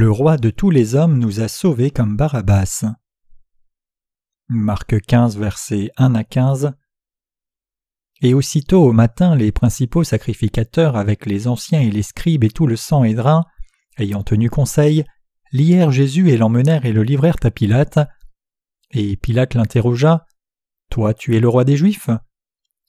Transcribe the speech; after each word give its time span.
Le 0.00 0.10
roi 0.10 0.38
de 0.38 0.48
tous 0.48 0.70
les 0.70 0.94
hommes 0.94 1.18
nous 1.18 1.40
a 1.40 1.48
sauvés 1.48 1.90
comme 1.90 2.16
Barabbas. 2.16 2.86
Marc 4.48 4.98
15, 4.98 5.36
versets 5.36 5.90
1 5.98 6.14
à 6.14 6.24
15. 6.24 6.72
Et 8.22 8.32
aussitôt 8.32 8.82
au 8.82 8.92
matin, 8.92 9.36
les 9.36 9.52
principaux 9.52 10.02
sacrificateurs, 10.02 10.96
avec 10.96 11.26
les 11.26 11.48
anciens 11.48 11.82
et 11.82 11.90
les 11.90 12.02
scribes 12.02 12.44
et 12.44 12.48
tout 12.48 12.66
le 12.66 12.76
sang 12.76 13.04
drain, 13.12 13.44
ayant 13.98 14.22
tenu 14.22 14.48
conseil, 14.48 15.04
lièrent 15.52 15.92
Jésus 15.92 16.30
et 16.30 16.38
l'emmenèrent 16.38 16.86
et 16.86 16.94
le 16.94 17.02
livrèrent 17.02 17.36
à 17.42 17.50
Pilate. 17.50 17.98
Et 18.92 19.18
Pilate 19.18 19.52
l'interrogea 19.52 20.24
Toi, 20.88 21.12
tu 21.12 21.36
es 21.36 21.40
le 21.40 21.48
roi 21.50 21.64
des 21.64 21.76
Juifs? 21.76 22.08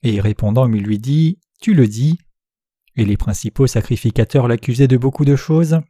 Et 0.01 0.21
répondant, 0.21 0.71
il 0.71 0.81
lui 0.81 0.97
dit 0.97 1.41
Tu 1.61 1.73
le 1.73 1.89
dis. 1.89 2.19
Et 2.95 3.03
les 3.03 3.17
principaux 3.17 3.67
sacrificateurs 3.67 4.47
l'accusaient 4.47 4.87
de 4.87 4.95
beaucoup 4.95 5.25
de 5.25 5.35
choses. 5.35 5.81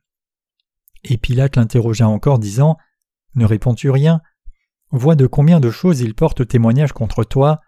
Et 1.03 1.17
Pilate 1.17 1.55
l'interrogea 1.55 2.07
encore, 2.07 2.39
disant 2.39 2.77
Ne 3.35 3.45
réponds-tu 3.45 3.89
rien? 3.89 4.21
Vois 4.91 5.15
de 5.15 5.25
combien 5.25 5.59
de 5.59 5.71
choses 5.71 6.01
il 6.01 6.15
porte 6.15 6.47
témoignage 6.47 6.93
contre 6.93 7.23
toi. 7.23 7.61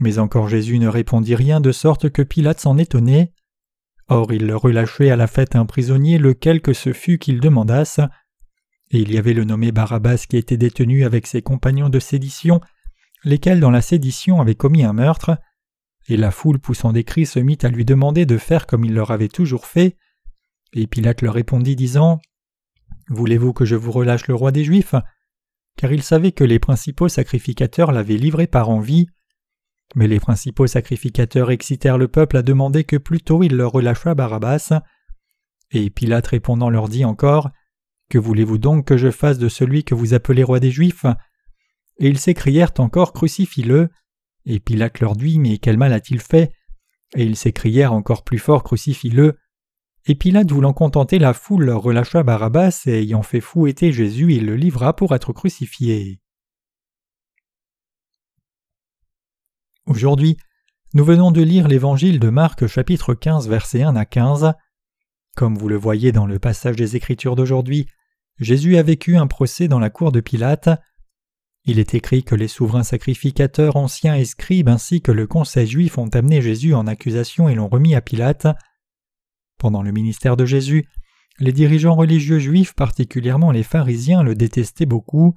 Mais 0.00 0.18
encore 0.18 0.48
Jésus 0.48 0.78
ne 0.78 0.88
répondit 0.88 1.34
rien, 1.34 1.60
de 1.60 1.72
sorte 1.72 2.10
que 2.10 2.22
Pilate 2.22 2.60
s'en 2.60 2.78
étonnait. 2.78 3.32
Or 4.08 4.32
il 4.32 4.46
le 4.46 4.56
relâchait 4.56 5.10
à 5.10 5.16
la 5.16 5.28
fête 5.28 5.54
un 5.54 5.66
prisonnier, 5.66 6.18
lequel 6.18 6.60
que 6.60 6.72
ce 6.72 6.92
fût 6.92 7.18
qu'il 7.18 7.40
demandasse. 7.40 8.00
Et 8.90 8.98
il 8.98 9.12
y 9.12 9.18
avait 9.18 9.34
le 9.34 9.44
nommé 9.44 9.70
Barabbas 9.70 10.24
qui 10.28 10.36
était 10.36 10.56
détenu 10.56 11.04
avec 11.04 11.28
ses 11.28 11.42
compagnons 11.42 11.88
de 11.88 12.00
sédition, 12.00 12.60
lesquels 13.22 13.60
dans 13.60 13.70
la 13.70 13.82
sédition 13.82 14.40
avaient 14.40 14.56
commis 14.56 14.82
un 14.82 14.92
meurtre. 14.92 15.38
Et 16.08 16.16
la 16.16 16.32
foule 16.32 16.58
poussant 16.58 16.92
des 16.92 17.04
cris 17.04 17.26
se 17.26 17.38
mit 17.38 17.58
à 17.62 17.68
lui 17.68 17.84
demander 17.84 18.26
de 18.26 18.36
faire 18.36 18.66
comme 18.66 18.84
il 18.84 18.94
leur 18.94 19.12
avait 19.12 19.28
toujours 19.28 19.66
fait. 19.66 19.96
Et 20.72 20.88
Pilate 20.88 21.22
leur 21.22 21.34
répondit 21.34 21.76
disant 21.76 22.20
Voulez-vous 23.10 23.52
que 23.52 23.64
je 23.64 23.74
vous 23.74 23.90
relâche 23.90 24.28
le 24.28 24.36
roi 24.36 24.52
des 24.52 24.62
Juifs? 24.62 24.94
Car 25.76 25.92
il 25.92 26.02
savait 26.02 26.30
que 26.30 26.44
les 26.44 26.60
principaux 26.60 27.08
sacrificateurs 27.08 27.90
l'avaient 27.90 28.16
livré 28.16 28.46
par 28.46 28.70
envie. 28.70 29.08
Mais 29.96 30.06
les 30.06 30.20
principaux 30.20 30.68
sacrificateurs 30.68 31.50
excitèrent 31.50 31.98
le 31.98 32.06
peuple 32.06 32.36
à 32.36 32.42
demander 32.42 32.84
que 32.84 32.96
plutôt 32.96 33.42
il 33.42 33.56
leur 33.56 33.72
relâchât 33.72 34.14
Barabbas. 34.14 34.80
Et 35.72 35.90
Pilate 35.90 36.28
répondant 36.28 36.70
leur 36.70 36.88
dit 36.88 37.04
encore 37.04 37.50
Que 38.08 38.18
voulez-vous 38.18 38.58
donc 38.58 38.86
que 38.86 38.96
je 38.96 39.10
fasse 39.10 39.38
de 39.38 39.48
celui 39.48 39.82
que 39.82 39.96
vous 39.96 40.14
appelez 40.14 40.44
roi 40.44 40.60
des 40.60 40.70
Juifs 40.70 41.04
Et 41.98 42.08
ils 42.08 42.18
s'écrièrent 42.18 42.72
encore 42.78 43.12
Crucifie-le. 43.12 43.88
Et 44.46 44.60
Pilate 44.60 45.00
leur 45.00 45.16
dit 45.16 45.40
Mais 45.40 45.58
quel 45.58 45.78
mal 45.78 45.92
a-t-il 45.92 46.20
fait 46.20 46.52
Et 47.16 47.24
ils 47.24 47.36
s'écrièrent 47.36 47.92
encore 47.92 48.22
plus 48.22 48.38
fort 48.38 48.62
Crucifie-le. 48.62 49.36
Et 50.06 50.14
Pilate 50.14 50.50
voulant 50.50 50.72
contenter 50.72 51.18
la 51.18 51.34
foule 51.34 51.70
relâcha 51.70 52.22
Barabbas 52.22 52.82
et 52.86 53.00
ayant 53.00 53.22
fait 53.22 53.40
fouetter 53.40 53.92
Jésus 53.92 54.34
il 54.34 54.46
le 54.46 54.56
livra 54.56 54.96
pour 54.96 55.14
être 55.14 55.32
crucifié. 55.32 56.20
Aujourd'hui, 59.86 60.36
nous 60.94 61.04
venons 61.04 61.30
de 61.30 61.42
lire 61.42 61.68
l'évangile 61.68 62.18
de 62.18 62.30
Marc 62.30 62.66
chapitre 62.66 63.14
15 63.14 63.48
versets 63.48 63.82
1 63.82 63.96
à 63.96 64.04
15. 64.04 64.54
Comme 65.36 65.56
vous 65.56 65.68
le 65.68 65.76
voyez 65.76 66.12
dans 66.12 66.26
le 66.26 66.38
passage 66.38 66.76
des 66.76 66.96
Écritures 66.96 67.36
d'aujourd'hui, 67.36 67.86
Jésus 68.38 68.76
a 68.76 68.82
vécu 68.82 69.16
un 69.16 69.26
procès 69.26 69.68
dans 69.68 69.78
la 69.78 69.90
cour 69.90 70.12
de 70.12 70.20
Pilate. 70.20 70.68
Il 71.64 71.78
est 71.78 71.94
écrit 71.94 72.24
que 72.24 72.34
les 72.34 72.48
souverains 72.48 72.82
sacrificateurs 72.82 73.76
anciens 73.76 74.16
et 74.16 74.24
scribes 74.24 74.68
ainsi 74.68 75.02
que 75.02 75.12
le 75.12 75.26
conseil 75.26 75.66
juif 75.66 75.98
ont 75.98 76.08
amené 76.08 76.40
Jésus 76.40 76.74
en 76.74 76.86
accusation 76.86 77.48
et 77.48 77.54
l'ont 77.54 77.68
remis 77.68 77.94
à 77.94 78.00
Pilate. 78.00 78.46
Pendant 79.60 79.82
le 79.82 79.92
ministère 79.92 80.38
de 80.38 80.46
Jésus, 80.46 80.88
les 81.38 81.52
dirigeants 81.52 81.94
religieux 81.94 82.38
juifs, 82.38 82.72
particulièrement 82.74 83.50
les 83.50 83.62
pharisiens, 83.62 84.22
le 84.22 84.34
détestaient 84.34 84.86
beaucoup. 84.86 85.34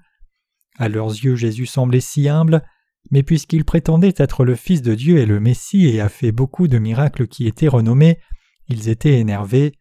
À 0.79 0.87
leurs 0.87 1.09
yeux, 1.09 1.35
Jésus 1.35 1.65
semblait 1.65 1.99
si 1.99 2.29
humble, 2.29 2.63
mais 3.11 3.21
puisqu'il 3.21 3.65
prétendait 3.65 4.13
être 4.15 4.45
le 4.45 4.55
Fils 4.55 4.81
de 4.81 4.95
Dieu 4.95 5.17
et 5.17 5.25
le 5.25 5.41
Messie 5.41 5.87
et 5.87 5.99
a 5.99 6.07
fait 6.07 6.31
beaucoup 6.31 6.69
de 6.69 6.79
miracles 6.79 7.27
qui 7.27 7.47
étaient 7.47 7.67
renommés, 7.67 8.17
ils 8.69 8.87
étaient 8.87 9.19
énervés. 9.19 9.73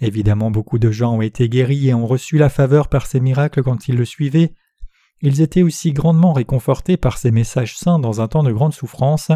Évidemment, 0.00 0.52
beaucoup 0.52 0.78
de 0.78 0.92
gens 0.92 1.16
ont 1.16 1.22
été 1.22 1.48
guéris 1.48 1.88
et 1.88 1.94
ont 1.94 2.06
reçu 2.06 2.38
la 2.38 2.50
faveur 2.50 2.88
par 2.88 3.06
ces 3.06 3.18
miracles 3.18 3.64
quand 3.64 3.88
ils 3.88 3.96
le 3.96 4.04
suivaient. 4.04 4.54
Ils 5.20 5.40
étaient 5.40 5.62
aussi 5.64 5.92
grandement 5.92 6.32
réconfortés 6.32 6.96
par 6.96 7.18
ces 7.18 7.32
messages 7.32 7.76
saints 7.76 7.98
dans 7.98 8.20
un 8.20 8.28
temps 8.28 8.44
de 8.44 8.52
grande 8.52 8.72
souffrance. 8.72 9.32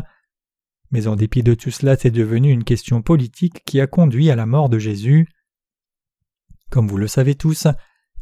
Mais 0.90 1.06
en 1.06 1.16
dépit 1.16 1.42
de 1.42 1.54
tout 1.54 1.70
cela, 1.70 1.96
c'est 1.96 2.10
devenu 2.10 2.50
une 2.50 2.64
question 2.64 3.02
politique 3.02 3.62
qui 3.64 3.80
a 3.80 3.86
conduit 3.86 4.30
à 4.30 4.36
la 4.36 4.46
mort 4.46 4.68
de 4.68 4.78
Jésus. 4.78 5.28
Comme 6.70 6.88
vous 6.88 6.96
le 6.96 7.06
savez 7.08 7.34
tous, 7.34 7.66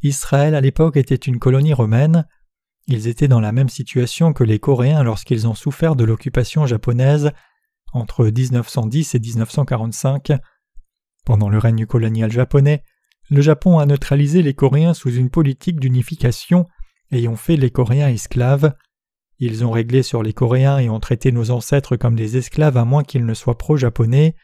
Israël 0.03 0.55
à 0.55 0.61
l'époque 0.61 0.97
était 0.97 1.15
une 1.15 1.39
colonie 1.39 1.75
romaine. 1.75 2.27
Ils 2.87 3.09
étaient 3.09 3.29
dans 3.29 3.41
la 3.41 3.53
même 3.53 3.69
situation 3.69 4.33
que 4.33 4.45
les 4.45 4.59
Coréens 4.59 5.03
lorsqu'ils 5.03 5.49
ont 5.49 5.55
souffert 5.55 5.97
de 5.97 6.05
l'occupation 6.05 6.67
japonaise 6.67 7.33
entre 7.93 8.25
1910 8.27 9.15
et 9.15 9.19
1945. 9.19 10.33
Pendant 11.25 11.49
le 11.49 11.59
règne 11.59 11.87
colonial 11.87 12.31
japonais, 12.31 12.85
le 13.31 13.41
Japon 13.41 13.79
a 13.79 13.87
neutralisé 13.87 14.43
les 14.43 14.55
Coréens 14.55 14.95
sous 14.95 15.13
une 15.13 15.31
politique 15.31 15.81
d'unification 15.81 16.67
ayant 17.11 17.37
fait 17.37 17.57
les 17.57 17.71
Coréens 17.71 18.09
esclaves. 18.09 18.75
Ils 19.39 19.65
ont 19.65 19.71
réglé 19.71 20.03
sur 20.03 20.23
les 20.23 20.33
Coréens 20.33 20.79
et 20.79 20.89
ont 20.89 21.01
traité 21.01 21.31
nos 21.31 21.51
ancêtres 21.51 21.97
comme 21.97 22.17
des 22.17 22.37
esclaves 22.37 22.77
à 22.77 22.85
moins 22.85 23.05
qu'ils 23.05 23.27
ne 23.27 23.35
soient 23.35 23.59
pro-japonais. 23.59 24.35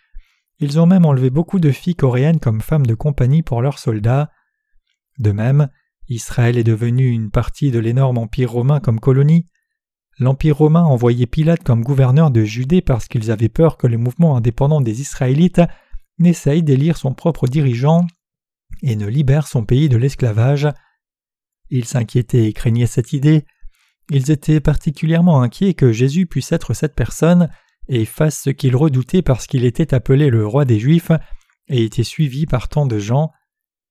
Ils 0.59 0.79
ont 0.79 0.87
même 0.87 1.07
enlevé 1.07 1.31
beaucoup 1.31 1.59
de 1.59 1.71
filles 1.71 1.95
coréennes 1.95 2.41
comme 2.41 2.61
femmes 2.61 2.87
de 2.87 2.95
compagnie 2.95 3.43
pour 3.43 3.63
leurs 3.63 3.79
soldats. 3.79 4.31
De 5.19 5.33
même, 5.33 5.69
Israël 6.09 6.59
est 6.59 6.65
devenu 6.65 7.11
une 7.11 7.31
partie 7.31 7.71
de 7.71 7.79
l'énorme 7.79 8.19
empire 8.19 8.53
romain 8.53 8.81
comme 8.81 9.01
colonie. 9.01 9.47
L'empire 10.19 10.59
romain 10.59 10.83
envoyait 10.83 11.27
Pilate 11.27 11.63
comme 11.63 11.83
gouverneur 11.83 12.31
de 12.31 12.45
Judée 12.45 12.83
parce 12.83 13.09
qu'ils 13.09 13.31
avaient 13.31 13.49
peur 13.49 13.79
que 13.79 13.87
le 13.87 13.97
mouvement 13.97 14.37
indépendant 14.37 14.81
des 14.81 15.01
Israélites 15.01 15.63
n'essaye 16.19 16.63
d'élire 16.63 16.99
son 16.99 17.15
propre 17.15 17.49
dirigeant 17.49 18.07
et 18.83 18.95
ne 18.95 19.07
libère 19.07 19.47
son 19.47 19.65
pays 19.65 19.89
de 19.89 19.97
l'esclavage. 19.97 20.69
Ils 21.71 21.87
s'inquiétaient 21.87 22.45
et 22.45 22.53
craignaient 22.53 22.87
cette 22.87 23.15
idée. 23.15 23.47
Ils 24.11 24.31
étaient 24.31 24.61
particulièrement 24.61 25.41
inquiets 25.41 25.75
que 25.75 25.93
Jésus 25.93 26.27
puisse 26.27 26.53
être 26.53 26.75
cette 26.75 26.95
personne 26.95 27.49
et 27.89 28.05
fasse 28.05 28.43
ce 28.43 28.51
qu'ils 28.51 28.77
redoutaient 28.77 29.23
parce 29.23 29.47
qu'il 29.47 29.65
était 29.65 29.95
appelé 29.95 30.31
le 30.31 30.47
roi 30.47 30.65
des 30.65 30.79
Juifs 30.79 31.13
et 31.69 31.85
était 31.85 32.05
suivi 32.05 32.47
par 32.47 32.69
tant 32.69 32.87
de 32.87 32.99
gens. 32.99 33.31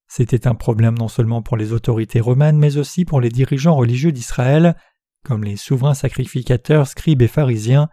C'était 0.08 0.48
un 0.48 0.56
problème 0.56 0.98
non 0.98 1.08
seulement 1.08 1.42
pour 1.42 1.58
les 1.58 1.74
autorités 1.74 2.20
romaines 2.20 2.58
mais 2.58 2.78
aussi 2.78 3.06
pour 3.06 3.22
les 3.22 3.30
dirigeants 3.30 3.76
religieux 3.76 4.12
d'Israël, 4.12 4.76
comme 5.24 5.44
les 5.44 5.56
souverains 5.56 5.94
sacrificateurs, 5.94 6.88
scribes 6.88 7.22
et 7.22 7.28
pharisiens. 7.28 7.90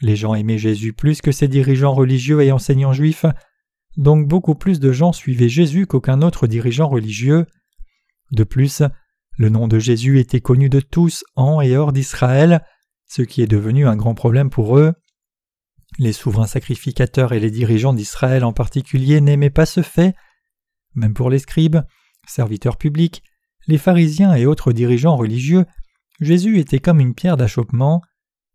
Les 0.00 0.16
gens 0.16 0.34
aimaient 0.34 0.58
Jésus 0.58 0.92
plus 0.92 1.22
que 1.22 1.32
ses 1.32 1.48
dirigeants 1.48 1.94
religieux 1.94 2.42
et 2.42 2.52
enseignants 2.52 2.92
juifs, 2.92 3.26
donc 3.96 4.26
beaucoup 4.26 4.54
plus 4.54 4.80
de 4.80 4.92
gens 4.92 5.12
suivaient 5.12 5.48
Jésus 5.48 5.86
qu'aucun 5.86 6.20
autre 6.22 6.46
dirigeant 6.46 6.88
religieux. 6.88 7.46
De 8.32 8.44
plus, 8.44 8.82
le 9.36 9.48
nom 9.48 9.68
de 9.68 9.78
Jésus 9.78 10.18
était 10.18 10.40
connu 10.40 10.68
de 10.68 10.80
tous 10.80 11.24
en 11.36 11.60
et 11.60 11.76
hors 11.76 11.92
d'Israël, 11.92 12.64
ce 13.06 13.22
qui 13.22 13.42
est 13.42 13.46
devenu 13.46 13.86
un 13.86 13.96
grand 13.96 14.14
problème 14.14 14.50
pour 14.50 14.78
eux. 14.78 14.92
Les 15.98 16.12
souverains 16.12 16.46
sacrificateurs 16.46 17.32
et 17.32 17.40
les 17.40 17.50
dirigeants 17.50 17.94
d'Israël 17.94 18.44
en 18.44 18.52
particulier 18.52 19.20
n'aimaient 19.20 19.50
pas 19.50 19.66
ce 19.66 19.82
fait. 19.82 20.14
Même 20.94 21.14
pour 21.14 21.30
les 21.30 21.38
scribes, 21.38 21.78
serviteurs 22.26 22.76
publics, 22.76 23.22
les 23.66 23.78
pharisiens 23.78 24.34
et 24.34 24.46
autres 24.46 24.72
dirigeants 24.72 25.16
religieux, 25.16 25.64
Jésus 26.20 26.58
était 26.58 26.80
comme 26.80 27.00
une 27.00 27.14
pierre 27.14 27.36
d'achoppement. 27.36 28.02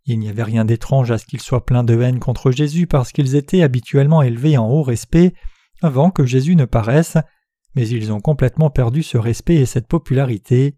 Il 0.06 0.20
n'y 0.20 0.30
avait 0.30 0.44
rien 0.44 0.66
d'étrange 0.66 1.12
à 1.12 1.18
ce 1.18 1.26
qu'ils 1.26 1.42
soient 1.42 1.66
pleins 1.66 1.84
de 1.84 2.00
haine 2.02 2.20
contre 2.20 2.52
Jésus 2.52 2.88
parce 2.88 3.12
qu'ils 3.12 3.36
étaient 3.36 3.64
habituellement 3.64 4.22
élevés 4.22 4.58
en 4.58 4.68
haut 4.68 4.84
respect 4.84 5.34
avant 5.82 6.12
que 6.12 6.26
Jésus 6.26 6.56
ne 6.56 6.66
paraisse, 6.66 7.18
mais 7.76 7.88
ils 7.88 8.12
ont 8.12 8.20
complètement 8.20 8.70
perdu 8.70 9.04
ce 9.04 9.18
respect 9.18 9.56
et 9.56 9.66
cette 9.66 9.88
popularité. 9.88 10.76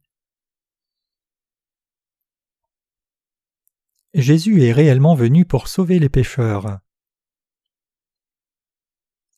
Jésus 4.13 4.63
est 4.63 4.73
réellement 4.73 5.15
venu 5.15 5.45
pour 5.45 5.67
sauver 5.67 5.97
les 5.99 6.09
pécheurs. 6.09 6.79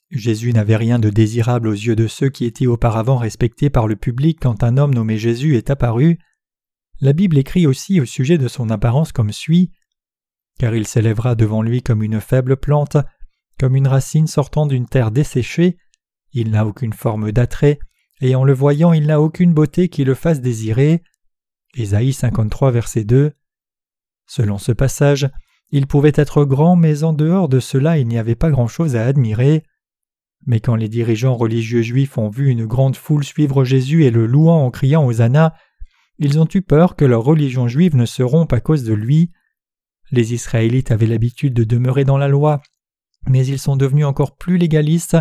Jésus 0.10 0.54
n'avait 0.54 0.76
rien 0.76 1.00
de 1.00 1.10
désirable 1.10 1.68
aux 1.68 1.74
yeux 1.74 1.96
de 1.96 2.08
ceux 2.08 2.30
qui 2.30 2.46
étaient 2.46 2.68
auparavant 2.68 3.18
respectés 3.18 3.70
par 3.70 3.88
le 3.88 3.96
public 3.96 4.40
quand 4.42 4.64
un 4.64 4.78
homme 4.78 4.94
nommé 4.94 5.18
Jésus 5.18 5.58
est 5.58 5.70
apparu. 5.70 6.20
La 7.02 7.14
Bible 7.14 7.38
écrit 7.38 7.66
aussi 7.66 8.00
au 8.00 8.06
sujet 8.06 8.38
de 8.38 8.48
son 8.48 8.70
apparence 8.70 9.12
comme 9.12 9.32
suit 9.32 9.72
Car 10.60 10.76
il 10.76 10.88
s'élèvera 10.88 11.36
devant 11.36 11.64
lui 11.64 11.82
comme 11.82 12.04
une 12.04 12.22
faible 12.22 12.58
plante, 12.58 12.98
comme 13.60 13.76
une 13.76 13.88
racine 13.88 14.28
sortant 14.28 14.68
d'une 14.68 14.88
terre 14.88 15.12
desséchée, 15.12 15.78
il 16.34 16.52
n'a 16.52 16.66
aucune 16.66 16.94
forme 16.94 17.32
d'attrait, 17.32 17.80
et 18.22 18.36
en 18.36 18.44
le 18.44 18.54
voyant 18.54 18.94
il 18.94 19.08
n'a 19.08 19.22
aucune 19.22 19.54
beauté 19.54 19.90
qui 19.90 20.04
le 20.04 20.16
fasse 20.16 20.42
désirer. 20.42 21.04
Ésaïe 21.76 22.14
53 22.14 22.72
verset 22.72 23.04
2. 23.04 23.34
Selon 24.28 24.58
ce 24.58 24.72
passage, 24.72 25.30
il 25.72 25.88
pouvait 25.88 26.14
être 26.16 26.46
grand, 26.46 26.76
mais 26.76 27.04
en 27.04 27.14
dehors 27.14 27.50
de 27.50 27.60
cela 27.60 27.98
il 27.98 28.08
n'y 28.08 28.18
avait 28.18 28.36
pas 28.36 28.52
grand-chose 28.52 28.96
à 28.96 29.06
admirer. 29.06 29.64
Mais 30.46 30.60
quand 30.60 30.76
les 30.76 30.90
dirigeants 30.90 31.36
religieux 31.36 31.82
juifs 31.82 32.18
ont 32.18 32.30
vu 32.30 32.50
une 32.50 32.66
grande 32.66 32.96
foule 32.96 33.24
suivre 33.24 33.64
Jésus 33.64 34.04
et 34.04 34.12
le 34.12 34.26
louant 34.26 34.66
en 34.66 34.72
criant 34.72 35.06
Hosanna, 35.06 35.54
ils 36.20 36.40
ont 36.40 36.48
eu 36.54 36.62
peur 36.62 36.96
que 36.96 37.06
leur 37.06 37.24
religion 37.24 37.68
juive 37.68 37.96
ne 37.96 38.06
se 38.06 38.24
rompe 38.24 38.54
à 38.54 38.60
cause 38.60 38.84
de 38.84 38.94
lui. 38.94 39.32
Les 40.12 40.34
Israélites 40.34 40.92
avaient 40.92 41.08
l'habitude 41.08 41.54
de 41.54 41.64
demeurer 41.64 42.04
dans 42.04 42.18
la 42.18 42.28
loi, 42.28 42.62
mais 43.28 43.46
ils 43.46 43.60
sont 43.60 43.76
devenus 43.76 44.06
encore 44.06 44.38
plus 44.38 44.58
légalistes, 44.58 45.18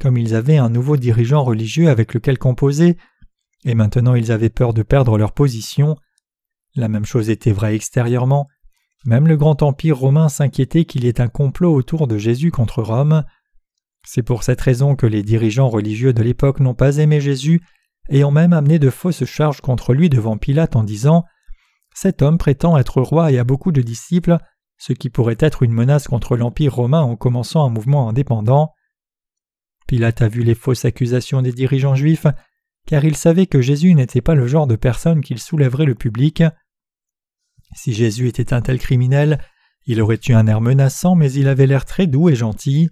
comme 0.00 0.16
ils 0.16 0.34
avaient 0.34 0.58
un 0.58 0.68
nouveau 0.68 0.96
dirigeant 0.96 1.42
religieux 1.42 1.88
avec 1.88 2.14
lequel 2.14 2.38
composer, 2.38 2.96
et 3.64 3.74
maintenant 3.74 4.14
ils 4.14 4.32
avaient 4.32 4.50
peur 4.50 4.74
de 4.74 4.82
perdre 4.82 5.18
leur 5.18 5.32
position. 5.32 5.96
La 6.74 6.88
même 6.88 7.06
chose 7.06 7.30
était 7.30 7.52
vraie 7.52 7.74
extérieurement. 7.74 8.48
Même 9.04 9.28
le 9.28 9.36
grand 9.36 9.62
empire 9.62 9.98
romain 9.98 10.28
s'inquiétait 10.28 10.84
qu'il 10.84 11.04
y 11.04 11.08
ait 11.08 11.20
un 11.20 11.28
complot 11.28 11.72
autour 11.74 12.06
de 12.06 12.18
Jésus 12.18 12.50
contre 12.50 12.82
Rome. 12.82 13.24
C'est 14.04 14.22
pour 14.22 14.42
cette 14.42 14.60
raison 14.60 14.94
que 14.94 15.06
les 15.06 15.22
dirigeants 15.22 15.68
religieux 15.68 16.12
de 16.12 16.22
l'époque 16.22 16.60
n'ont 16.60 16.74
pas 16.74 16.98
aimé 16.98 17.20
Jésus 17.20 17.62
et 18.08 18.24
ont 18.24 18.30
même 18.30 18.52
amené 18.52 18.78
de 18.78 18.90
fausses 18.90 19.24
charges 19.24 19.60
contre 19.60 19.94
lui 19.94 20.08
devant 20.08 20.36
Pilate 20.36 20.76
en 20.76 20.84
disant 20.84 21.24
Cet 21.94 22.22
homme 22.22 22.38
prétend 22.38 22.78
être 22.78 23.00
roi 23.00 23.32
et 23.32 23.38
a 23.38 23.44
beaucoup 23.44 23.72
de 23.72 23.82
disciples, 23.82 24.38
ce 24.78 24.92
qui 24.92 25.10
pourrait 25.10 25.38
être 25.40 25.62
une 25.62 25.72
menace 25.72 26.06
contre 26.06 26.36
l'Empire 26.36 26.74
romain 26.74 27.02
en 27.02 27.16
commençant 27.16 27.64
un 27.64 27.70
mouvement 27.70 28.08
indépendant. 28.08 28.72
Pilate 29.86 30.22
a 30.22 30.28
vu 30.28 30.42
les 30.42 30.54
fausses 30.54 30.84
accusations 30.84 31.42
des 31.42 31.52
dirigeants 31.52 31.94
juifs, 31.94 32.26
car 32.86 33.04
il 33.04 33.16
savait 33.16 33.46
que 33.46 33.60
Jésus 33.60 33.94
n'était 33.94 34.20
pas 34.20 34.34
le 34.34 34.46
genre 34.46 34.66
de 34.66 34.76
personne 34.76 35.20
qu'il 35.20 35.38
soulèverait 35.38 35.84
le 35.84 35.94
public. 35.94 36.42
Si 37.74 37.92
Jésus 37.92 38.28
était 38.28 38.52
un 38.52 38.62
tel 38.62 38.78
criminel, 38.78 39.40
il 39.86 40.00
aurait 40.00 40.20
eu 40.28 40.32
un 40.32 40.46
air 40.46 40.60
menaçant, 40.60 41.14
mais 41.14 41.32
il 41.32 41.48
avait 41.48 41.66
l'air 41.66 41.84
très 41.84 42.06
doux 42.06 42.28
et 42.28 42.34
gentil. 42.36 42.88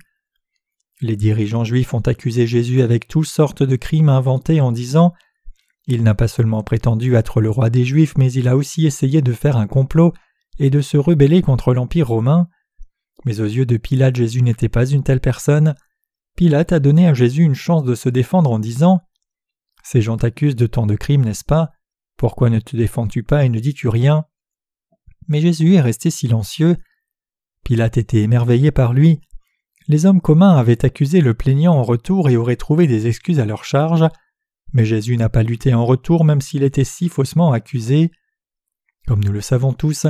Les 1.01 1.17
dirigeants 1.17 1.65
juifs 1.65 1.93
ont 1.93 2.01
accusé 2.01 2.47
Jésus 2.47 2.83
avec 2.83 3.09
toutes 3.09 3.27
sortes 3.27 3.63
de 3.63 3.77
crimes 3.77 4.09
inventés 4.09 4.61
en 4.61 4.73
disant 4.73 5.13
Il 5.87 6.03
n'a 6.03 6.15
pas 6.15 6.29
seulement 6.29 6.63
prétendu 6.63 7.17
être 7.17 7.41
le 7.41 7.51
roi 7.51 7.69
des 7.69 7.85
Juifs, 7.85 8.17
mais 8.17 8.33
il 8.33 8.49
a 8.49 8.57
aussi 8.57 8.87
essayé 8.87 9.21
de 9.21 9.33
faire 9.33 9.57
un 9.57 9.67
complot 9.67 10.13
et 10.59 10.71
de 10.71 10.81
se 10.81 10.97
rebeller 10.97 11.43
contre 11.43 11.75
l'Empire 11.75 12.09
romain. 12.09 12.49
Mais 13.25 13.41
aux 13.41 13.47
yeux 13.47 13.67
de 13.67 13.77
Pilate, 13.77 14.17
Jésus 14.17 14.43
n'était 14.43 14.69
pas 14.69 14.87
une 14.87 15.03
telle 15.03 15.21
personne. 15.21 15.75
Pilate 16.37 16.73
a 16.73 16.81
donné 16.81 17.07
à 17.07 17.15
Jésus 17.15 17.43
une 17.43 17.55
chance 17.55 17.85
de 17.85 17.95
se 17.95 18.09
défendre 18.09 18.51
en 18.51 18.59
disant 18.59 19.01
Ces 19.85 20.03
gens 20.03 20.17
t'accusent 20.17 20.57
de 20.57 20.67
tant 20.67 20.87
de 20.87 20.97
crimes, 20.97 21.25
n'est-ce 21.25 21.45
pas? 21.45 21.71
Pourquoi 22.17 22.51
ne 22.51 22.59
te 22.59 22.77
défends-tu 22.77 23.23
pas 23.23 23.45
et 23.45 23.49
ne 23.49 23.61
dis-tu 23.61 23.89
rien? 23.89 24.25
Mais 25.29 25.41
Jésus 25.41 25.75
est 25.75 25.81
resté 25.81 26.11
silencieux. 26.11 26.77
Pilate 27.65 27.99
était 27.99 28.23
émerveillé 28.23 28.73
par 28.73 28.93
lui. 28.93 29.21
Les 29.87 30.07
hommes 30.07 30.21
communs 30.21 30.57
avaient 30.57 30.85
accusé 30.85 31.21
le 31.21 31.35
plaignant 31.35 31.75
en 31.75 31.83
retour 31.83 32.29
et 32.29 32.37
auraient 32.37 32.57
trouvé 32.57 32.87
des 32.87 33.07
excuses 33.07 33.39
à 33.39 33.45
leur 33.45 33.65
charge, 33.65 34.05
mais 34.73 34.85
Jésus 34.85 35.17
n'a 35.17 35.29
pas 35.29 35.43
lutté 35.43 35.73
en 35.73 35.87
retour 35.87 36.25
même 36.25 36.41
s'il 36.41 36.63
était 36.63 36.85
si 36.85 37.09
faussement 37.09 37.53
accusé. 37.53 38.11
Comme 39.07 39.23
nous 39.23 39.33
le 39.33 39.41
savons 39.41 39.73
tous, 39.73 40.07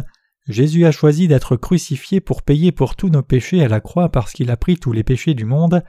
Jésus 0.48 0.86
a 0.86 0.92
choisi 0.92 1.28
d'être 1.28 1.56
crucifié 1.56 2.20
pour 2.20 2.42
payer 2.42 2.72
pour 2.72 2.96
tous 2.96 3.08
nos 3.08 3.22
péchés 3.22 3.62
à 3.62 3.68
la 3.68 3.80
croix 3.80 4.10
parce 4.10 4.32
qu'il 4.32 4.50
a 4.50 4.56
pris 4.56 4.78
tous 4.78 4.92
les 4.92 5.04
péchés 5.04 5.34
du 5.34 5.44
monde 5.44 5.82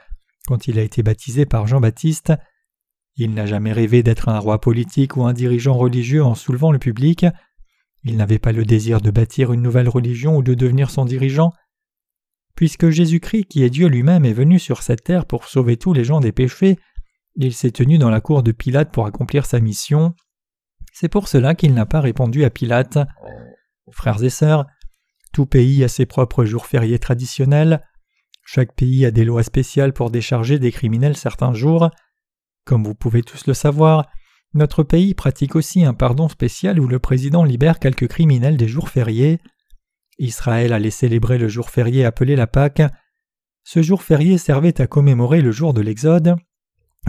quand 0.45 0.67
il 0.67 0.79
a 0.79 0.83
été 0.83 1.03
baptisé 1.03 1.45
par 1.45 1.67
Jean-Baptiste. 1.67 2.33
Il 3.17 3.33
n'a 3.33 3.45
jamais 3.45 3.71
rêvé 3.71 4.03
d'être 4.03 4.29
un 4.29 4.39
roi 4.39 4.59
politique 4.59 5.15
ou 5.15 5.23
un 5.25 5.33
dirigeant 5.33 5.75
religieux 5.75 6.23
en 6.23 6.35
soulevant 6.35 6.71
le 6.71 6.79
public. 6.79 7.25
Il 8.03 8.17
n'avait 8.17 8.39
pas 8.39 8.51
le 8.51 8.65
désir 8.65 9.01
de 9.01 9.09
bâtir 9.09 9.53
une 9.53 9.61
nouvelle 9.61 9.89
religion 9.89 10.37
ou 10.37 10.43
de 10.43 10.53
devenir 10.53 10.89
son 10.89 11.05
dirigeant. 11.05 11.51
Puisque 12.55 12.89
Jésus-Christ, 12.89 13.45
qui 13.45 13.63
est 13.63 13.69
Dieu 13.69 13.87
lui-même, 13.87 14.25
est 14.25 14.33
venu 14.33 14.59
sur 14.59 14.83
cette 14.83 15.03
terre 15.03 15.25
pour 15.25 15.45
sauver 15.45 15.77
tous 15.77 15.93
les 15.93 16.03
gens 16.03 16.19
des 16.19 16.31
péchés, 16.31 16.77
il 17.35 17.53
s'est 17.53 17.71
tenu 17.71 17.97
dans 17.97 18.09
la 18.09 18.21
cour 18.21 18.43
de 18.43 18.51
Pilate 18.51 18.91
pour 18.91 19.05
accomplir 19.05 19.45
sa 19.45 19.59
mission. 19.59 20.13
C'est 20.93 21.09
pour 21.09 21.27
cela 21.27 21.55
qu'il 21.55 21.73
n'a 21.73 21.85
pas 21.85 21.99
répondu 21.99 22.45
à 22.45 22.49
Pilate. 22.49 22.97
Frères 23.91 24.23
et 24.23 24.29
sœurs, 24.29 24.65
tout 25.33 25.45
pays 25.45 25.83
a 25.83 25.89
ses 25.89 26.05
propres 26.05 26.45
jours 26.45 26.65
fériés 26.65 26.99
traditionnels. 26.99 27.81
Chaque 28.45 28.73
pays 28.73 29.05
a 29.05 29.11
des 29.11 29.25
lois 29.25 29.43
spéciales 29.43 29.91
pour 29.91 30.11
décharger 30.11 30.59
des 30.59 30.71
criminels 30.71 31.17
certains 31.17 31.53
jours. 31.53 31.89
Comme 32.63 32.83
vous 32.83 32.93
pouvez 32.93 33.23
tous 33.23 33.47
le 33.47 33.55
savoir, 33.55 34.07
notre 34.53 34.83
pays 34.83 35.15
pratique 35.15 35.55
aussi 35.55 35.83
un 35.83 35.95
pardon 35.95 36.29
spécial 36.29 36.79
où 36.79 36.87
le 36.87 36.99
président 36.99 37.43
libère 37.43 37.79
quelques 37.79 38.07
criminels 38.07 38.55
des 38.55 38.67
jours 38.67 38.89
fériés. 38.89 39.39
Israël 40.19 40.73
allait 40.73 40.91
célébrer 40.91 41.39
le 41.39 41.47
jour 41.47 41.69
férié 41.69 42.05
appelé 42.05 42.35
la 42.35 42.47
Pâque. 42.47 42.83
Ce 43.63 43.81
jour 43.81 44.03
férié 44.03 44.37
servait 44.37 44.79
à 44.79 44.87
commémorer 44.87 45.41
le 45.41 45.51
jour 45.51 45.73
de 45.73 45.81
l'Exode, 45.81 46.35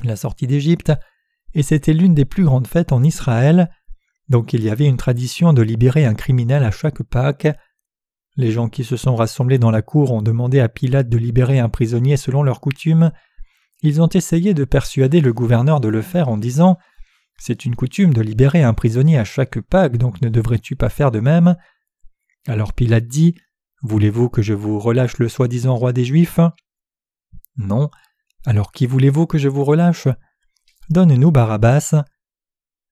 la 0.03 0.17
sortie 0.17 0.47
d'Égypte, 0.47 0.93
et 1.55 1.62
c'était 1.62 1.93
l'une 1.93 2.15
des 2.15 2.25
plus 2.25 2.44
grandes 2.44 2.67
fêtes 2.67 2.93
en 2.93 3.03
Israël. 3.03 3.71
Donc 4.29 4.55
il 4.55 4.65
y 4.65 4.71
avait 4.71 4.87
une 4.87 4.97
tradition 4.97 5.53
de 5.53 5.62
libérer 5.62 6.06
un 6.06 6.15
criminel 6.15 6.65
à 6.65 6.71
chaque 6.71 7.03
Pâques. 7.03 7.49
Les 8.37 8.50
gens 8.50 8.69
qui 8.69 8.85
se 8.85 8.97
sont 8.97 9.17
rassemblés 9.17 9.59
dans 9.59 9.71
la 9.71 9.83
cour 9.83 10.12
ont 10.12 10.23
demandé 10.23 10.61
à 10.61 10.69
Pilate 10.69 11.09
de 11.09 11.17
libérer 11.17 11.59
un 11.59 11.71
prisonnier 11.71 12.17
selon 12.17 12.43
leur 12.43 12.61
coutume. 12.61 13.11
Ils 13.83 14.03
ont 14.03 14.09
essayé 14.09 14.53
de 14.53 14.65
persuader 14.65 15.21
le 15.21 15.33
gouverneur 15.33 15.81
de 15.81 15.88
le 15.88 16.03
faire 16.03 16.29
en 16.29 16.37
disant 16.37 16.77
C'est 17.38 17.65
une 17.65 17.77
coutume 17.77 18.12
de 18.12 18.21
libérer 18.21 18.62
un 18.62 18.75
prisonnier 18.75 19.19
à 19.19 19.25
chaque 19.25 19.61
Pâques, 19.61 19.97
donc 19.97 20.21
ne 20.21 20.29
devrais-tu 20.29 20.77
pas 20.77 20.91
faire 20.91 21.11
de 21.11 21.21
même? 21.21 21.56
Alors 22.47 22.75
Pilate 22.75 23.06
dit 23.06 23.35
Voulez-vous 23.83 24.29
que 24.29 24.43
je 24.43 24.53
vous 24.53 24.79
relâche 24.79 25.19
le 25.19 25.29
soi-disant 25.29 25.77
roi 25.77 25.93
des 25.93 26.05
Juifs? 26.05 26.41
Non. 27.56 27.91
Alors 28.44 28.73
qui 28.73 28.87
voulez-vous 28.87 29.27
que 29.27 29.38
je 29.38 29.49
vous 29.49 29.65
relâche? 29.65 30.09
Donne-nous 30.91 31.31
Barabbas. 31.31 32.05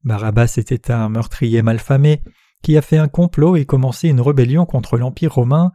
Barabbas 0.04 0.54
était 0.56 0.90
un 0.90 1.08
meurtrier 1.10 1.62
malfamé 1.62 2.22
qui 2.64 2.78
a 2.78 2.82
fait 2.82 2.96
un 2.96 3.08
complot 3.08 3.56
et 3.56 3.66
commencé 3.66 4.08
une 4.08 4.22
rébellion 4.22 4.64
contre 4.64 4.96
l'Empire 4.96 5.34
romain. 5.34 5.70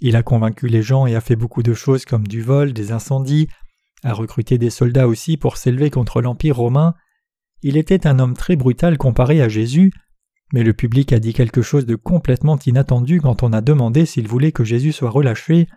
Il 0.00 0.16
a 0.16 0.24
convaincu 0.24 0.66
les 0.66 0.82
gens 0.82 1.06
et 1.06 1.14
a 1.14 1.20
fait 1.20 1.36
beaucoup 1.36 1.62
de 1.62 1.72
choses 1.72 2.04
comme 2.04 2.26
du 2.26 2.42
vol, 2.42 2.72
des 2.72 2.90
incendies, 2.90 3.46
a 4.02 4.12
recruté 4.12 4.58
des 4.58 4.68
soldats 4.70 5.06
aussi 5.06 5.36
pour 5.36 5.56
s'élever 5.56 5.88
contre 5.88 6.20
l'Empire 6.20 6.56
romain. 6.56 6.94
Il 7.62 7.76
était 7.76 8.08
un 8.08 8.18
homme 8.18 8.34
très 8.34 8.56
brutal 8.56 8.98
comparé 8.98 9.40
à 9.40 9.48
Jésus, 9.48 9.92
mais 10.52 10.64
le 10.64 10.74
public 10.74 11.12
a 11.12 11.20
dit 11.20 11.32
quelque 11.32 11.62
chose 11.62 11.86
de 11.86 11.94
complètement 11.94 12.58
inattendu 12.66 13.20
quand 13.20 13.44
on 13.44 13.52
a 13.52 13.60
demandé 13.60 14.04
s'il 14.04 14.26
voulait 14.26 14.52
que 14.52 14.64
Jésus 14.64 14.92
soit 14.92 15.10
relâché. 15.10 15.68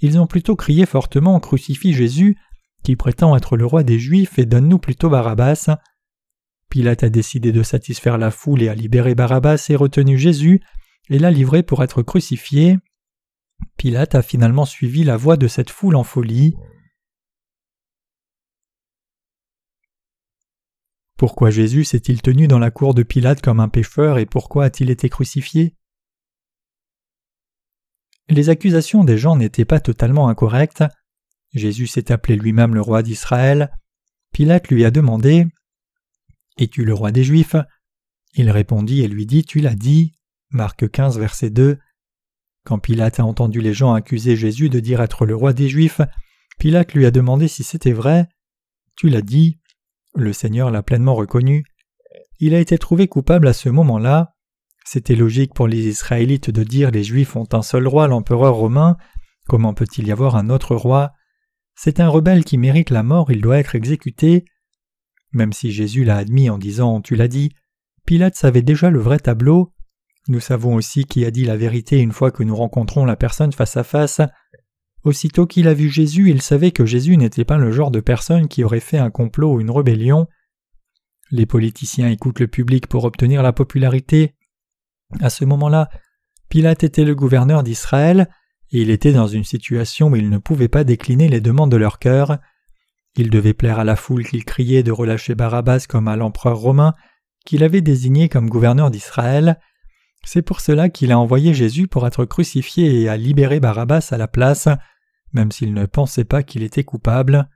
Ils 0.00 0.20
ont 0.20 0.28
plutôt 0.28 0.54
crié 0.54 0.86
fortement 0.86 1.40
Crucifie 1.40 1.94
Jésus, 1.94 2.38
qui 2.84 2.94
prétend 2.94 3.36
être 3.36 3.56
le 3.56 3.66
roi 3.66 3.82
des 3.82 3.98
Juifs, 3.98 4.38
et 4.38 4.46
donne-nous 4.46 4.78
plutôt 4.78 5.10
Barabbas. 5.10 5.76
Pilate 6.74 7.04
a 7.04 7.08
décidé 7.08 7.52
de 7.52 7.62
satisfaire 7.62 8.18
la 8.18 8.32
foule 8.32 8.60
et 8.60 8.68
a 8.68 8.74
libéré 8.74 9.14
Barabbas 9.14 9.66
et 9.68 9.76
retenu 9.76 10.18
Jésus 10.18 10.60
et 11.08 11.20
l'a 11.20 11.30
livré 11.30 11.62
pour 11.62 11.84
être 11.84 12.02
crucifié. 12.02 12.78
Pilate 13.76 14.16
a 14.16 14.22
finalement 14.22 14.64
suivi 14.64 15.04
la 15.04 15.16
voie 15.16 15.36
de 15.36 15.46
cette 15.46 15.70
foule 15.70 15.94
en 15.94 16.02
folie. 16.02 16.56
Pourquoi 21.16 21.50
Jésus 21.50 21.84
s'est-il 21.84 22.22
tenu 22.22 22.48
dans 22.48 22.58
la 22.58 22.72
cour 22.72 22.92
de 22.92 23.04
Pilate 23.04 23.40
comme 23.40 23.60
un 23.60 23.68
pécheur 23.68 24.18
et 24.18 24.26
pourquoi 24.26 24.64
a-t-il 24.64 24.90
été 24.90 25.08
crucifié? 25.08 25.76
Les 28.28 28.48
accusations 28.48 29.04
des 29.04 29.16
gens 29.16 29.36
n'étaient 29.36 29.64
pas 29.64 29.78
totalement 29.78 30.26
incorrectes. 30.26 30.82
Jésus 31.52 31.86
s'est 31.86 32.10
appelé 32.10 32.34
lui-même 32.34 32.74
le 32.74 32.80
roi 32.80 33.04
d'Israël. 33.04 33.70
Pilate 34.32 34.66
lui 34.70 34.84
a 34.84 34.90
demandé 34.90 35.46
es-tu 36.58 36.84
le 36.84 36.94
roi 36.94 37.12
des 37.12 37.24
Juifs? 37.24 37.56
Il 38.34 38.50
répondit 38.50 39.02
et 39.02 39.08
lui 39.08 39.26
dit 39.26 39.44
Tu 39.44 39.60
l'as 39.60 39.74
dit. 39.74 40.12
Marc 40.50 40.88
15, 40.90 41.18
verset 41.18 41.50
2. 41.50 41.78
Quand 42.64 42.78
Pilate 42.78 43.20
a 43.20 43.24
entendu 43.24 43.60
les 43.60 43.74
gens 43.74 43.92
accuser 43.92 44.36
Jésus 44.36 44.70
de 44.70 44.80
dire 44.80 45.02
être 45.02 45.26
le 45.26 45.34
roi 45.34 45.52
des 45.52 45.68
Juifs, 45.68 46.00
Pilate 46.58 46.94
lui 46.94 47.06
a 47.06 47.10
demandé 47.10 47.48
si 47.48 47.64
c'était 47.64 47.92
vrai. 47.92 48.28
Tu 48.96 49.08
l'as 49.08 49.22
dit. 49.22 49.60
Le 50.14 50.32
Seigneur 50.32 50.70
l'a 50.70 50.82
pleinement 50.82 51.14
reconnu. 51.14 51.64
Il 52.38 52.54
a 52.54 52.60
été 52.60 52.78
trouvé 52.78 53.08
coupable 53.08 53.48
à 53.48 53.52
ce 53.52 53.68
moment-là. 53.68 54.34
C'était 54.84 55.16
logique 55.16 55.54
pour 55.54 55.66
les 55.66 55.88
Israélites 55.88 56.50
de 56.50 56.62
dire 56.62 56.90
les 56.90 57.04
Juifs 57.04 57.36
ont 57.36 57.48
un 57.52 57.62
seul 57.62 57.88
roi, 57.88 58.06
l'empereur 58.06 58.54
romain. 58.54 58.96
Comment 59.48 59.74
peut-il 59.74 60.06
y 60.06 60.12
avoir 60.12 60.36
un 60.36 60.50
autre 60.50 60.76
roi? 60.76 61.12
C'est 61.74 62.00
un 62.00 62.08
rebelle 62.08 62.44
qui 62.44 62.58
mérite 62.58 62.90
la 62.90 63.02
mort, 63.02 63.32
il 63.32 63.40
doit 63.40 63.58
être 63.58 63.74
exécuté. 63.74 64.44
Même 65.34 65.52
si 65.52 65.72
Jésus 65.72 66.04
l'a 66.04 66.16
admis 66.16 66.48
en 66.48 66.58
disant 66.58 67.00
Tu 67.00 67.16
l'as 67.16 67.28
dit, 67.28 67.50
Pilate 68.06 68.36
savait 68.36 68.62
déjà 68.62 68.90
le 68.90 69.00
vrai 69.00 69.18
tableau. 69.18 69.72
Nous 70.28 70.40
savons 70.40 70.74
aussi 70.76 71.04
qui 71.04 71.24
a 71.24 71.30
dit 71.30 71.44
la 71.44 71.56
vérité 71.56 72.00
une 72.00 72.12
fois 72.12 72.30
que 72.30 72.42
nous 72.42 72.56
rencontrons 72.56 73.04
la 73.04 73.16
personne 73.16 73.52
face 73.52 73.76
à 73.76 73.84
face. 73.84 74.20
Aussitôt 75.02 75.46
qu'il 75.46 75.68
a 75.68 75.74
vu 75.74 75.90
Jésus, 75.90 76.30
il 76.30 76.40
savait 76.40 76.70
que 76.70 76.86
Jésus 76.86 77.16
n'était 77.18 77.44
pas 77.44 77.58
le 77.58 77.70
genre 77.72 77.90
de 77.90 78.00
personne 78.00 78.48
qui 78.48 78.64
aurait 78.64 78.80
fait 78.80 78.98
un 78.98 79.10
complot 79.10 79.54
ou 79.54 79.60
une 79.60 79.70
rébellion. 79.70 80.26
Les 81.30 81.44
politiciens 81.46 82.08
écoutent 82.08 82.40
le 82.40 82.48
public 82.48 82.86
pour 82.86 83.04
obtenir 83.04 83.42
la 83.42 83.52
popularité. 83.52 84.34
À 85.20 85.28
ce 85.28 85.44
moment-là, 85.44 85.90
Pilate 86.48 86.84
était 86.84 87.04
le 87.04 87.14
gouverneur 87.14 87.62
d'Israël, 87.62 88.30
et 88.70 88.80
il 88.80 88.90
était 88.90 89.12
dans 89.12 89.26
une 89.26 89.44
situation 89.44 90.08
où 90.08 90.16
il 90.16 90.30
ne 90.30 90.38
pouvait 90.38 90.68
pas 90.68 90.84
décliner 90.84 91.28
les 91.28 91.40
demandes 91.40 91.70
de 91.70 91.76
leur 91.76 91.98
cœur. 91.98 92.38
Il 93.16 93.30
devait 93.30 93.54
plaire 93.54 93.78
à 93.78 93.84
la 93.84 93.96
foule 93.96 94.26
qu'il 94.26 94.44
criait 94.44 94.82
de 94.82 94.90
relâcher 94.92 95.34
Barabbas 95.34 95.86
comme 95.88 96.08
à 96.08 96.16
l'empereur 96.16 96.58
romain, 96.58 96.94
qu'il 97.44 97.62
avait 97.62 97.80
désigné 97.80 98.28
comme 98.28 98.48
gouverneur 98.48 98.90
d'Israël. 98.90 99.60
C'est 100.24 100.42
pour 100.42 100.60
cela 100.60 100.88
qu'il 100.88 101.12
a 101.12 101.18
envoyé 101.18 101.54
Jésus 101.54 101.86
pour 101.86 102.06
être 102.06 102.24
crucifié 102.24 103.02
et 103.02 103.08
à 103.08 103.16
libérer 103.16 103.60
Barabbas 103.60 104.08
à 104.10 104.16
la 104.16 104.26
place, 104.26 104.68
même 105.32 105.52
s'il 105.52 105.74
ne 105.74 105.86
pensait 105.86 106.24
pas 106.24 106.42
qu'il 106.42 106.62
était 106.62 106.84
coupable. 106.84 107.48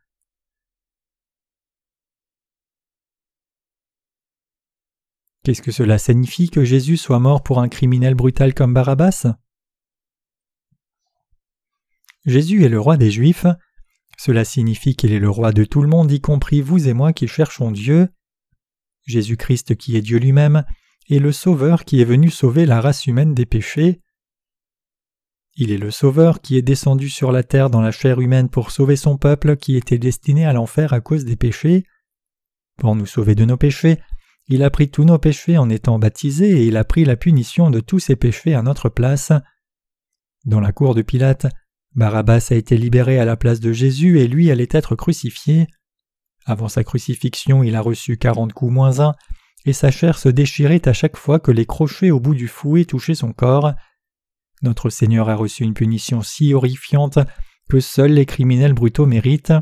Qu'est-ce 5.42 5.62
que 5.62 5.72
cela 5.72 5.98
signifie 5.98 6.50
que 6.50 6.64
Jésus 6.64 6.98
soit 6.98 7.20
mort 7.20 7.42
pour 7.42 7.60
un 7.60 7.68
criminel 7.68 8.14
brutal 8.14 8.52
comme 8.52 8.74
Barabbas? 8.74 9.26
Jésus 12.26 12.64
est 12.64 12.68
le 12.68 12.78
roi 12.78 12.98
des 12.98 13.10
Juifs. 13.10 13.46
Cela 14.18 14.44
signifie 14.44 14.96
qu'il 14.96 15.12
est 15.12 15.20
le 15.20 15.30
roi 15.30 15.52
de 15.52 15.64
tout 15.64 15.80
le 15.80 15.88
monde, 15.88 16.10
y 16.10 16.20
compris 16.20 16.60
vous 16.60 16.88
et 16.88 16.92
moi 16.92 17.12
qui 17.12 17.28
cherchons 17.28 17.70
Dieu. 17.70 18.08
Jésus-Christ 19.06 19.76
qui 19.76 19.96
est 19.96 20.02
Dieu 20.02 20.18
lui-même 20.18 20.64
est 21.08 21.20
le 21.20 21.32
Sauveur 21.32 21.84
qui 21.84 22.00
est 22.00 22.04
venu 22.04 22.28
sauver 22.28 22.66
la 22.66 22.80
race 22.80 23.06
humaine 23.06 23.32
des 23.32 23.46
péchés. 23.46 24.02
Il 25.54 25.70
est 25.70 25.78
le 25.78 25.92
Sauveur 25.92 26.40
qui 26.40 26.56
est 26.56 26.62
descendu 26.62 27.08
sur 27.08 27.32
la 27.32 27.44
terre 27.44 27.70
dans 27.70 27.80
la 27.80 27.92
chair 27.92 28.20
humaine 28.20 28.48
pour 28.48 28.72
sauver 28.72 28.96
son 28.96 29.16
peuple 29.16 29.56
qui 29.56 29.76
était 29.76 29.98
destiné 29.98 30.44
à 30.44 30.52
l'enfer 30.52 30.92
à 30.92 31.00
cause 31.00 31.24
des 31.24 31.36
péchés. 31.36 31.84
Pour 32.76 32.96
nous 32.96 33.06
sauver 33.06 33.36
de 33.36 33.44
nos 33.44 33.56
péchés, 33.56 33.98
il 34.48 34.62
a 34.62 34.70
pris 34.70 34.90
tous 34.90 35.04
nos 35.04 35.18
péchés 35.18 35.58
en 35.58 35.70
étant 35.70 35.98
baptisé 35.98 36.50
et 36.50 36.66
il 36.66 36.76
a 36.76 36.84
pris 36.84 37.04
la 37.04 37.16
punition 37.16 37.70
de 37.70 37.80
tous 37.80 38.00
ses 38.00 38.16
péchés 38.16 38.54
à 38.54 38.62
notre 38.62 38.88
place. 38.88 39.32
Dans 40.44 40.60
la 40.60 40.72
cour 40.72 40.94
de 40.94 41.02
Pilate, 41.02 41.46
Barabbas 41.98 42.46
a 42.52 42.54
été 42.54 42.76
libéré 42.76 43.18
à 43.18 43.24
la 43.24 43.36
place 43.36 43.58
de 43.58 43.72
Jésus 43.72 44.20
et 44.20 44.28
lui 44.28 44.52
allait 44.52 44.68
être 44.70 44.94
crucifié. 44.94 45.66
Avant 46.46 46.68
sa 46.68 46.84
crucifixion, 46.84 47.64
il 47.64 47.74
a 47.74 47.80
reçu 47.80 48.16
quarante 48.16 48.52
coups 48.52 48.72
moins 48.72 49.00
un, 49.00 49.16
et 49.64 49.72
sa 49.72 49.90
chair 49.90 50.16
se 50.16 50.28
déchirait 50.28 50.86
à 50.86 50.92
chaque 50.92 51.16
fois 51.16 51.40
que 51.40 51.50
les 51.50 51.66
crochets 51.66 52.12
au 52.12 52.20
bout 52.20 52.36
du 52.36 52.46
fouet 52.46 52.84
touchaient 52.84 53.16
son 53.16 53.32
corps. 53.32 53.72
Notre 54.62 54.90
Seigneur 54.90 55.28
a 55.28 55.34
reçu 55.34 55.64
une 55.64 55.74
punition 55.74 56.22
si 56.22 56.54
horrifiante 56.54 57.18
que 57.68 57.80
seuls 57.80 58.12
les 58.12 58.26
criminels 58.26 58.74
brutaux 58.74 59.06
méritent. 59.06 59.54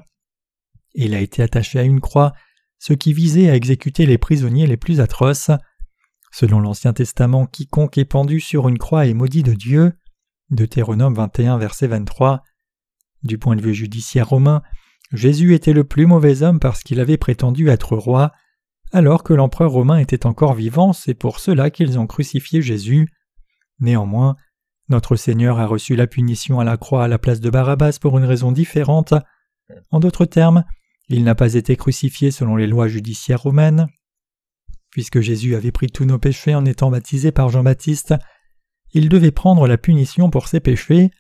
Il 0.95 1.15
a 1.15 1.21
été 1.21 1.43
attaché 1.43 1.79
à 1.79 1.85
une 1.85 2.03
croix 2.03 2.35
ce 2.79 2.93
qui 2.93 3.15
visait 3.15 3.49
à 3.49 3.57
exécuter 3.57 4.05
les 4.05 4.19
prisonniers 4.19 4.67
les 4.67 4.77
plus 4.77 5.01
atroces. 5.01 5.51
Selon 6.33 6.61
l'Ancien 6.61 6.93
Testament, 6.93 7.47
quiconque 7.47 7.97
est 7.97 8.05
pendu 8.05 8.41
sur 8.41 8.69
une 8.69 8.77
croix 8.77 9.07
est 9.07 9.15
maudit 9.15 9.43
de 9.43 9.55
Dieu. 9.55 9.95
Deutéronome 10.51 11.15
21, 11.15 11.59
verset 11.59 11.89
23. 11.89 12.43
Du 13.23 13.39
point 13.39 13.57
de 13.57 13.63
vue 13.63 13.75
judiciaire 13.75 14.29
romain, 14.29 14.63
Jésus 15.13 15.55
était 15.55 15.73
le 15.73 15.85
plus 15.85 16.07
mauvais 16.07 16.43
homme 16.43 16.61
parce 16.61 16.83
qu'il 16.83 17.01
avait 17.01 17.17
prétendu 17.17 17.69
être 17.69 17.97
roi, 17.97 18.33
alors 18.93 19.25
que 19.25 19.35
l'empereur 19.35 19.73
romain 19.73 19.99
était 19.99 20.27
encore 20.27 20.55
vivant, 20.55 20.93
c'est 20.93 21.15
pour 21.15 21.41
cela 21.41 21.71
qu'ils 21.71 21.99
ont 21.99 22.07
crucifié 22.07 22.63
Jésus. 22.63 23.09
Néanmoins, 23.81 24.37
notre 24.89 25.17
Seigneur 25.17 25.59
a 25.59 25.67
reçu 25.67 25.97
la 25.97 26.07
punition 26.07 26.61
à 26.61 26.65
la 26.65 26.77
croix 26.77 27.05
à 27.05 27.09
la 27.09 27.19
place 27.19 27.41
de 27.41 27.51
Barabbas 27.51 27.99
pour 28.01 28.17
une 28.17 28.25
raison 28.25 28.53
différente. 28.53 29.15
En 29.91 29.99
d'autres 29.99 30.27
termes, 30.27 30.65
il 31.09 31.25
n'a 31.25 31.35
pas 31.35 31.55
été 31.55 31.77
crucifié 31.77 32.31
selon 32.31 32.55
les 32.55 32.69
lois 32.69 32.87
judiciaires 32.87 33.43
romaines. 33.43 33.89
Puisque 34.91 35.21
Jésus 35.21 35.57
avait 35.57 35.73
pris 35.73 35.89
tous 35.89 36.05
nos 36.05 36.21
péchés 36.21 36.55
en 36.55 36.65
étant 36.65 36.91
baptisé 36.91 37.33
par 37.33 37.49
Jean-Baptiste, 37.49 38.15
il 38.93 39.09
devait 39.09 39.31
prendre 39.31 39.67
la 39.67 39.79
punition 39.79 40.31
pour 40.31 40.49
ses 40.49 40.61
péchés. 40.61 41.11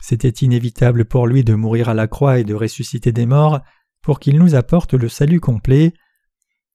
C'était 0.00 0.28
inévitable 0.28 1.04
pour 1.04 1.26
lui 1.26 1.44
de 1.44 1.54
mourir 1.54 1.88
à 1.88 1.94
la 1.94 2.06
croix 2.06 2.38
et 2.38 2.44
de 2.44 2.54
ressusciter 2.54 3.12
des 3.12 3.26
morts 3.26 3.60
pour 4.02 4.20
qu'il 4.20 4.38
nous 4.38 4.54
apporte 4.54 4.94
le 4.94 5.08
salut 5.08 5.40
complet. 5.40 5.92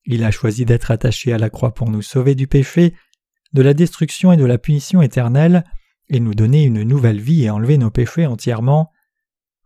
Il 0.05 0.23
a 0.23 0.31
choisi 0.31 0.65
d'être 0.65 0.91
attaché 0.91 1.31
à 1.31 1.37
la 1.37 1.49
croix 1.49 1.73
pour 1.73 1.89
nous 1.89 2.01
sauver 2.01 2.35
du 2.35 2.47
péché, 2.47 2.93
de 3.53 3.61
la 3.61 3.73
destruction 3.73 4.31
et 4.31 4.37
de 4.37 4.45
la 4.45 4.57
punition 4.57 5.01
éternelle, 5.01 5.63
et 6.09 6.19
nous 6.19 6.35
donner 6.35 6.63
une 6.63 6.83
nouvelle 6.83 7.21
vie 7.21 7.43
et 7.43 7.49
enlever 7.49 7.77
nos 7.77 7.89
péchés 7.89 8.25
entièrement. 8.25 8.91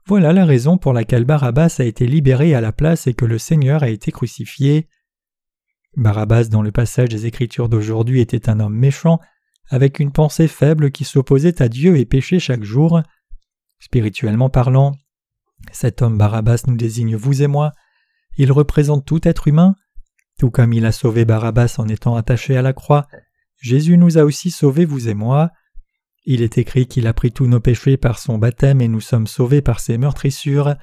Voilà 0.05 0.31
la 0.31 0.45
raison 0.45 0.77
pour 0.77 0.93
laquelle 0.93 1.25
Barabbas 1.25 1.77
a 1.79 1.83
été 1.83 2.05
libéré 2.05 2.53
à 2.53 2.61
la 2.61 2.71
place 2.71 3.07
et 3.07 3.13
que 3.13 3.25
le 3.25 3.37
Seigneur 3.37 3.83
a 3.83 3.89
été 3.89 4.11
crucifié. 4.11 4.87
Barabbas 5.95 6.45
dans 6.45 6.61
le 6.61 6.71
passage 6.71 7.09
des 7.09 7.25
Écritures 7.25 7.69
d'aujourd'hui 7.69 8.21
était 8.21 8.49
un 8.49 8.59
homme 8.59 8.77
méchant, 8.77 9.19
avec 9.69 9.99
une 9.99 10.11
pensée 10.11 10.47
faible 10.47 10.91
qui 10.91 11.03
s'opposait 11.03 11.61
à 11.61 11.69
Dieu 11.69 11.97
et 11.97 12.05
péchait 12.05 12.39
chaque 12.39 12.63
jour. 12.63 13.01
Spirituellement 13.79 14.49
parlant, 14.49 14.95
cet 15.71 16.01
homme 16.01 16.17
Barabbas 16.17 16.63
nous 16.67 16.77
désigne 16.77 17.15
vous 17.15 17.41
et 17.41 17.47
moi. 17.47 17.71
Il 18.37 18.51
représente 18.51 19.05
tout 19.05 19.27
être 19.27 19.47
humain. 19.47 19.75
Tout 20.39 20.51
comme 20.51 20.73
il 20.73 20.85
a 20.85 20.91
sauvé 20.91 21.25
Barabbas 21.25 21.75
en 21.79 21.87
étant 21.87 22.15
attaché 22.15 22.55
à 22.55 22.61
la 22.61 22.73
croix, 22.73 23.07
Jésus 23.59 23.97
nous 23.97 24.17
a 24.17 24.23
aussi 24.23 24.51
sauvés 24.51 24.85
vous 24.85 25.09
et 25.09 25.15
moi. 25.15 25.51
Il 26.25 26.41
est 26.41 26.57
écrit 26.57 26.87
qu'il 26.87 27.07
a 27.07 27.13
pris 27.13 27.31
tous 27.31 27.47
nos 27.47 27.59
péchés 27.59 27.97
par 27.97 28.19
son 28.19 28.37
baptême 28.37 28.81
et 28.81 28.87
nous 28.87 29.01
sommes 29.01 29.27
sauvés 29.27 29.61
par 29.61 29.79
ses 29.79 29.97
meurtrissures. 29.97 30.75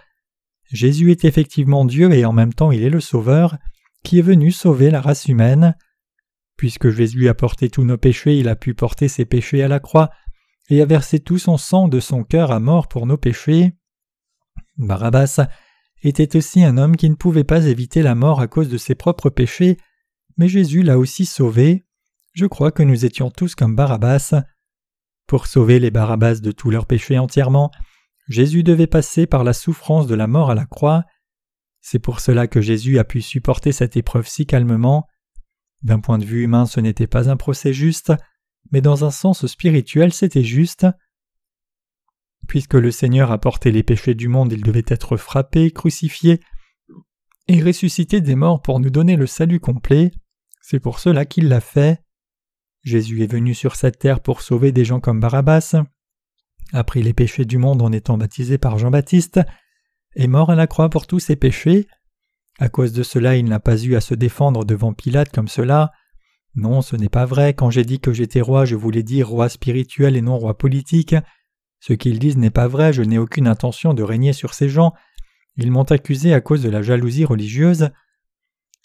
Jésus 0.73 1.11
est 1.11 1.25
effectivement 1.25 1.85
Dieu 1.85 2.13
et 2.13 2.25
en 2.25 2.33
même 2.33 2.55
temps 2.55 2.73
il 2.73 2.83
est 2.83 2.91
le 2.91 3.01
Sauveur, 3.01 3.59
qui 4.03 4.19
est 4.19 4.23
venu 4.23 4.51
sauver 4.51 4.91
la 4.91 5.01
race 5.01 5.27
humaine. 5.27 5.77
Puisque 6.57 6.91
Jésus 6.91 7.29
a 7.29 7.35
porté 7.35 7.69
tous 7.69 7.85
nos 7.85 7.99
péchés, 7.99 8.39
il 8.39 8.49
a 8.49 8.57
pu 8.57 8.75
porter 8.75 9.09
ses 9.09 9.25
péchés 9.25 9.63
à 9.63 9.69
la 9.69 9.81
croix 9.81 10.11
et 10.71 10.81
a 10.81 10.87
versé 10.87 11.21
tout 11.21 11.39
son 11.39 11.57
sang 11.57 11.89
de 11.89 12.01
son 12.01 12.25
cœur 12.25 12.51
à 12.51 12.61
mort 12.61 12.89
pour 12.89 13.07
nos 13.07 13.17
péchés. 13.17 13.77
Barabbas 14.77 15.47
était 16.03 16.37
aussi 16.37 16.63
un 16.63 16.79
homme 16.79 16.97
qui 16.97 17.09
ne 17.09 17.15
pouvait 17.15 17.45
pas 17.45 17.67
éviter 17.67 18.03
la 18.03 18.15
mort 18.15 18.41
à 18.41 18.47
cause 18.47 18.69
de 18.69 18.79
ses 18.79 18.95
propres 18.95 19.31
péchés, 19.31 19.79
mais 20.37 20.49
Jésus 20.49 20.83
l'a 20.83 20.99
aussi 20.99 21.25
sauvé. 21.25 21.85
Je 22.33 22.47
crois 22.47 22.73
que 22.73 22.83
nous 22.83 23.05
étions 23.05 23.31
tous 23.31 23.55
comme 23.55 23.77
Barabbas. 23.77 24.43
Pour 25.27 25.47
sauver 25.47 25.79
les 25.79 25.91
Barabbas 25.91 26.41
de 26.41 26.53
tous 26.53 26.71
leurs 26.71 26.87
péchés 26.87 27.19
entièrement, 27.19 27.71
Jésus 28.29 28.63
devait 28.63 28.87
passer 28.87 29.27
par 29.27 29.45
la 29.45 29.53
souffrance 29.53 30.07
de 30.07 30.15
la 30.15 30.27
mort 30.27 30.51
à 30.51 30.55
la 30.55 30.67
croix. 30.67 31.05
C'est 31.81 31.99
pour 31.99 32.21
cela 32.21 32.47
que 32.47 32.61
Jésus 32.61 32.99
a 32.99 33.05
pu 33.05 33.21
supporter 33.21 33.73
cette 33.73 33.97
épreuve 33.97 34.27
si 34.27 34.47
calmement. 34.47 35.07
D'un 35.85 36.01
point 36.01 36.19
de 36.19 36.25
vue 36.25 36.43
humain, 36.43 36.67
ce 36.67 36.81
n'était 36.81 37.07
pas 37.07 37.31
un 37.31 37.37
procès 37.37 37.73
juste, 37.73 38.13
mais 38.73 38.81
dans 38.81 39.05
un 39.05 39.11
sens 39.11 39.47
spirituel, 39.47 40.13
c'était 40.13 40.43
juste. 40.43 40.87
Puisque 42.49 42.75
le 42.75 42.91
Seigneur 42.91 43.31
a 43.31 43.39
porté 43.39 43.71
les 43.71 43.83
péchés 43.83 44.15
du 44.15 44.29
monde, 44.29 44.53
il 44.53 44.63
devait 44.63 44.85
être 44.89 45.17
frappé, 45.17 45.71
crucifié 45.71 46.41
et 47.49 47.63
ressuscité 47.63 48.21
des 48.21 48.35
morts 48.35 48.63
pour 48.63 48.81
nous 48.81 48.91
donner 48.91 49.17
le 49.17 49.27
salut 49.27 49.61
complet. 49.61 50.11
C'est 50.63 50.81
pour 50.81 50.99
cela 50.99 51.27
qu'il 51.27 51.49
l'a 51.49 51.61
fait. 51.61 52.03
Jésus 52.83 53.23
est 53.23 53.31
venu 53.31 53.55
sur 53.55 53.77
cette 53.77 53.99
terre 53.99 54.21
pour 54.21 54.41
sauver 54.41 54.73
des 54.73 54.85
gens 54.85 55.01
comme 55.01 55.21
Barabbas, 55.21 55.77
a 56.73 56.85
pris 56.85 57.03
les 57.03 57.15
péchés 57.15 57.45
du 57.45 57.59
monde 57.59 57.83
en 57.83 57.93
étant 57.93 58.19
baptisé 58.19 58.59
par 58.59 58.79
Jean-Baptiste, 58.79 59.41
est 60.17 60.27
mort 60.27 60.51
à 60.51 60.55
la 60.55 60.67
croix 60.67 60.91
pour 60.91 61.07
tous 61.07 61.21
ses 61.21 61.37
péchés. 61.37 61.87
À 62.59 62.69
cause 62.69 62.93
de 62.93 63.03
cela, 63.03 63.37
il 63.37 63.47
n'a 63.47 63.61
pas 63.61 63.83
eu 63.83 63.97
à 63.97 64.01
se 64.01 64.15
défendre 64.15 64.65
devant 64.65 64.93
Pilate 64.93 65.33
comme 65.33 65.49
cela. 65.49 65.93
Non, 66.55 66.83
ce 66.83 66.95
n'est 66.95 67.09
pas 67.09 67.25
vrai. 67.25 67.53
Quand 67.53 67.71
j'ai 67.71 67.85
dit 67.85 67.99
que 67.99 68.13
j'étais 68.13 68.41
roi, 68.41 68.65
je 68.65 68.77
voulais 68.77 69.03
dire 69.03 69.29
roi 69.29 69.49
spirituel 69.49 70.17
et 70.17 70.23
non 70.23 70.39
roi 70.39 70.57
politique. 70.57 71.17
Ce 71.81 71.93
qu'ils 71.93 72.19
disent 72.19 72.39
n'est 72.39 72.51
pas 72.51 72.69
vrai, 72.69 72.93
je 72.93 73.03
n'ai 73.03 73.19
aucune 73.19 73.49
intention 73.49 73.93
de 73.93 74.03
régner 74.03 74.33
sur 74.33 74.55
ces 74.55 74.69
gens. 74.69 74.95
Ils 75.57 75.71
m'ont 75.71 75.83
accusé 75.83 76.33
à 76.33 76.41
cause 76.41 76.63
de 76.63 76.71
la 76.71 76.81
jalousie 76.81 77.25
religieuse. 77.25 77.91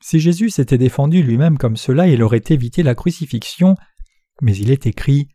Si 0.02 0.20
Jésus 0.20 0.50
s'était 0.50 0.78
défendu 0.78 1.22
lui-même 1.22 1.58
comme 1.58 1.78
cela, 1.78 2.08
il 2.08 2.24
aurait 2.24 2.44
évité 2.50 2.84
la 2.84 2.96
crucifixion, 2.96 3.76
mais 4.42 4.56
il 4.56 4.72
est 4.72 4.86
écrit 4.88 5.30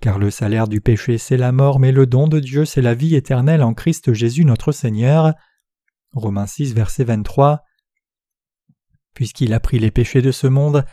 Car 0.00 0.18
le 0.18 0.30
salaire 0.30 0.68
du 0.68 0.80
péché 0.80 1.18
c'est 1.18 1.36
la 1.36 1.50
mort, 1.50 1.80
mais 1.80 1.92
le 1.92 2.06
don 2.06 2.28
de 2.28 2.40
Dieu 2.40 2.64
c'est 2.64 2.82
la 2.82 2.94
vie 2.94 3.14
éternelle 3.14 3.62
en 3.62 3.74
Christ 3.74 4.12
Jésus 4.12 4.44
notre 4.44 4.70
Seigneur. 4.72 5.34
Romains 6.12 6.46
6, 6.46 6.74
verset 6.74 7.04
23. 7.04 7.62
Puisqu'il 9.14 9.52
a 9.52 9.60
pris 9.60 9.78
les 9.78 9.90
péchés 9.90 10.22
de 10.22 10.32
ce 10.32 10.46
monde, 10.46 10.84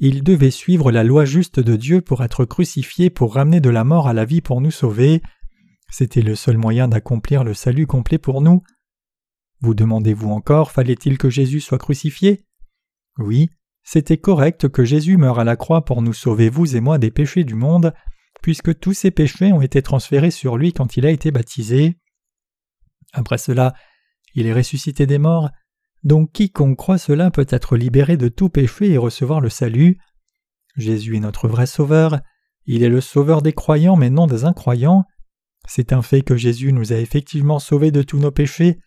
il 0.00 0.22
devait 0.22 0.50
suivre 0.50 0.92
la 0.92 1.04
loi 1.04 1.24
juste 1.24 1.60
de 1.60 1.76
Dieu 1.76 2.00
pour 2.00 2.22
être 2.22 2.44
crucifié 2.44 3.10
pour 3.10 3.34
ramener 3.34 3.60
de 3.60 3.70
la 3.70 3.84
mort 3.84 4.08
à 4.08 4.12
la 4.12 4.24
vie 4.24 4.40
pour 4.40 4.60
nous 4.60 4.70
sauver. 4.70 5.22
C'était 5.90 6.22
le 6.22 6.34
seul 6.34 6.56
moyen 6.56 6.88
d'accomplir 6.88 7.44
le 7.44 7.54
salut 7.54 7.86
complet 7.86 8.18
pour 8.18 8.40
nous. 8.40 8.62
Vous 9.60 9.74
demandez-vous 9.74 10.30
encore, 10.30 10.70
fallait-il 10.70 11.18
que 11.18 11.30
Jésus 11.30 11.60
soit 11.60 11.78
crucifié? 11.78 12.44
Oui, 13.18 13.48
c'était 13.82 14.18
correct 14.18 14.68
que 14.68 14.84
Jésus 14.84 15.16
meure 15.16 15.40
à 15.40 15.44
la 15.44 15.56
croix 15.56 15.84
pour 15.84 16.02
nous 16.02 16.12
sauver 16.12 16.48
vous 16.50 16.76
et 16.76 16.80
moi 16.80 16.98
des 16.98 17.10
péchés 17.10 17.42
du 17.42 17.54
monde, 17.54 17.92
puisque 18.42 18.78
tous 18.78 18.92
ces 18.92 19.10
péchés 19.10 19.52
ont 19.52 19.62
été 19.62 19.82
transférés 19.82 20.30
sur 20.30 20.56
lui 20.56 20.72
quand 20.72 20.96
il 20.96 21.06
a 21.06 21.10
été 21.10 21.30
baptisé. 21.30 21.96
Après 23.12 23.38
cela, 23.38 23.74
il 24.34 24.46
est 24.46 24.52
ressuscité 24.52 25.06
des 25.06 25.18
morts, 25.18 25.50
donc 26.04 26.32
quiconque 26.32 26.76
croit 26.76 26.98
cela 26.98 27.30
peut 27.30 27.46
être 27.48 27.76
libéré 27.76 28.16
de 28.16 28.28
tout 28.28 28.48
péché 28.48 28.90
et 28.90 28.98
recevoir 28.98 29.40
le 29.40 29.50
salut. 29.50 29.98
Jésus 30.76 31.16
est 31.16 31.20
notre 31.20 31.48
vrai 31.48 31.66
sauveur, 31.66 32.20
il 32.66 32.82
est 32.82 32.88
le 32.88 33.00
sauveur 33.00 33.42
des 33.42 33.52
croyants 33.52 33.96
mais 33.96 34.10
non 34.10 34.26
des 34.26 34.44
incroyants. 34.44 35.04
C'est 35.66 35.92
un 35.92 36.02
fait 36.02 36.22
que 36.22 36.36
Jésus 36.36 36.72
nous 36.72 36.92
a 36.92 36.96
effectivement 36.96 37.58
sauvés 37.58 37.90
de 37.90 38.02
tous 38.02 38.18
nos 38.18 38.30
péchés, 38.30 38.78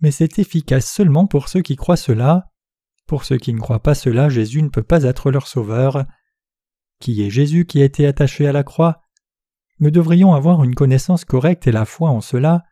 mais 0.00 0.10
c'est 0.10 0.38
efficace 0.38 0.90
seulement 0.90 1.26
pour 1.26 1.48
ceux 1.48 1.62
qui 1.62 1.76
croient 1.76 1.96
cela. 1.96 2.46
Pour 3.06 3.24
ceux 3.24 3.38
qui 3.38 3.52
ne 3.52 3.58
croient 3.58 3.82
pas 3.82 3.94
cela, 3.94 4.28
Jésus 4.28 4.62
ne 4.62 4.68
peut 4.68 4.82
pas 4.82 5.02
être 5.02 5.30
leur 5.30 5.48
sauveur. 5.48 6.04
Qui 7.00 7.22
est 7.22 7.30
Jésus 7.30 7.66
qui 7.66 7.82
a 7.82 7.84
été 7.84 8.06
attaché 8.06 8.46
à 8.46 8.52
la 8.52 8.62
croix? 8.62 9.02
Nous 9.80 9.90
devrions 9.90 10.34
avoir 10.34 10.62
une 10.62 10.74
connaissance 10.74 11.24
correcte 11.24 11.66
et 11.66 11.72
la 11.72 11.86
foi 11.86 12.10
en 12.10 12.20
cela. 12.20 12.62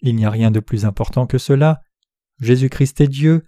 Il 0.00 0.14
n'y 0.16 0.24
a 0.24 0.30
rien 0.30 0.50
de 0.50 0.60
plus 0.60 0.84
important 0.84 1.26
que 1.26 1.38
cela. 1.38 1.82
Jésus-Christ 2.40 3.00
est 3.00 3.08
Dieu. 3.08 3.44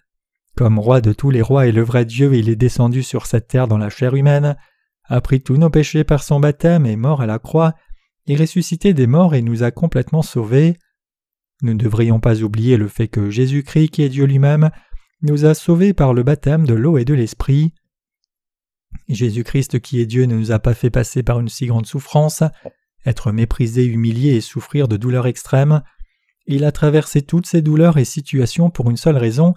Comme 0.57 0.78
roi 0.78 1.00
de 1.00 1.12
tous 1.12 1.30
les 1.30 1.42
rois 1.42 1.66
et 1.66 1.73
le 1.73 1.83
vrai 1.83 2.04
Dieu, 2.04 2.35
il 2.35 2.49
est 2.49 2.57
descendu 2.57 3.02
sur 3.02 3.26
cette 3.26 3.49
terre 3.49 3.68
dans 3.68 3.78
la 3.78 3.90
chair 3.90 4.14
humaine, 4.14 4.57
a 5.04 5.21
pris 5.21 5.40
tous 5.40 5.57
nos 5.57 5.71
péchés 5.71 6.04
par 6.04 6.23
son 6.23 6.40
baptême 6.40 6.87
et 6.87 6.97
mort 6.97 7.21
à 7.21 7.26
la 7.26 7.38
croix, 7.38 7.75
et 8.26 8.37
ressuscité 8.37 8.92
des 8.92 9.07
morts 9.07 9.35
et 9.35 9.42
nous 9.42 9.62
a 9.62 9.71
complètement 9.71 10.23
sauvés. 10.23 10.76
Nous 11.62 11.75
ne 11.75 11.78
devrions 11.78 12.21
pas 12.21 12.42
oublier 12.42 12.76
le 12.76 12.88
fait 12.88 13.09
que 13.09 13.30
Jésus-Christ, 13.30 13.88
qui 13.88 14.02
est 14.02 14.09
Dieu 14.09 14.25
lui-même, 14.25 14.71
nous 15.23 15.45
a 15.45 15.54
sauvés 15.54 15.95
par 15.95 16.14
le 16.14 16.23
baptême 16.23 16.66
de 16.66 16.75
l'eau 16.75 16.99
et 16.99 17.04
de 17.04 17.14
l'esprit. 17.14 17.73
Jésus-Christ 19.09 19.80
qui 19.80 20.00
est 20.00 20.07
Dieu 20.07 20.25
ne 20.25 20.37
nous 20.37 20.52
a 20.52 20.59
pas 20.59 20.75
fait 20.75 20.90
passer 20.90 21.23
par 21.23 21.40
une 21.40 21.49
si 21.49 21.66
grande 21.66 21.87
souffrance, 21.87 22.42
être 23.07 23.33
méprisé, 23.33 23.85
humilié 23.85 24.35
et 24.35 24.40
souffrir 24.40 24.88
de 24.88 24.97
douleurs 24.97 25.26
extrêmes. 25.26 25.83
Il 26.50 26.64
a 26.64 26.72
traversé 26.72 27.20
toutes 27.20 27.46
ces 27.46 27.60
douleurs 27.60 27.98
et 27.98 28.06
situations 28.06 28.70
pour 28.70 28.88
une 28.88 28.96
seule 28.96 29.18
raison, 29.18 29.52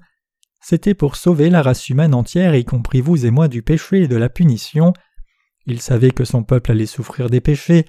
c'était 0.59 0.93
pour 0.93 1.15
sauver 1.15 1.49
la 1.49 1.63
race 1.63 1.89
humaine 1.89 2.13
entière, 2.13 2.53
y 2.53 2.65
compris 2.65 2.99
vous 2.99 3.25
et 3.25 3.31
moi, 3.31 3.47
du 3.47 3.63
péché 3.63 4.03
et 4.03 4.07
de 4.09 4.17
la 4.17 4.27
punition. 4.27 4.93
Il 5.65 5.81
savait 5.81 6.11
que 6.11 6.25
son 6.25 6.43
peuple 6.43 6.71
allait 6.71 6.85
souffrir 6.85 7.29
des 7.29 7.39
péchés, 7.39 7.85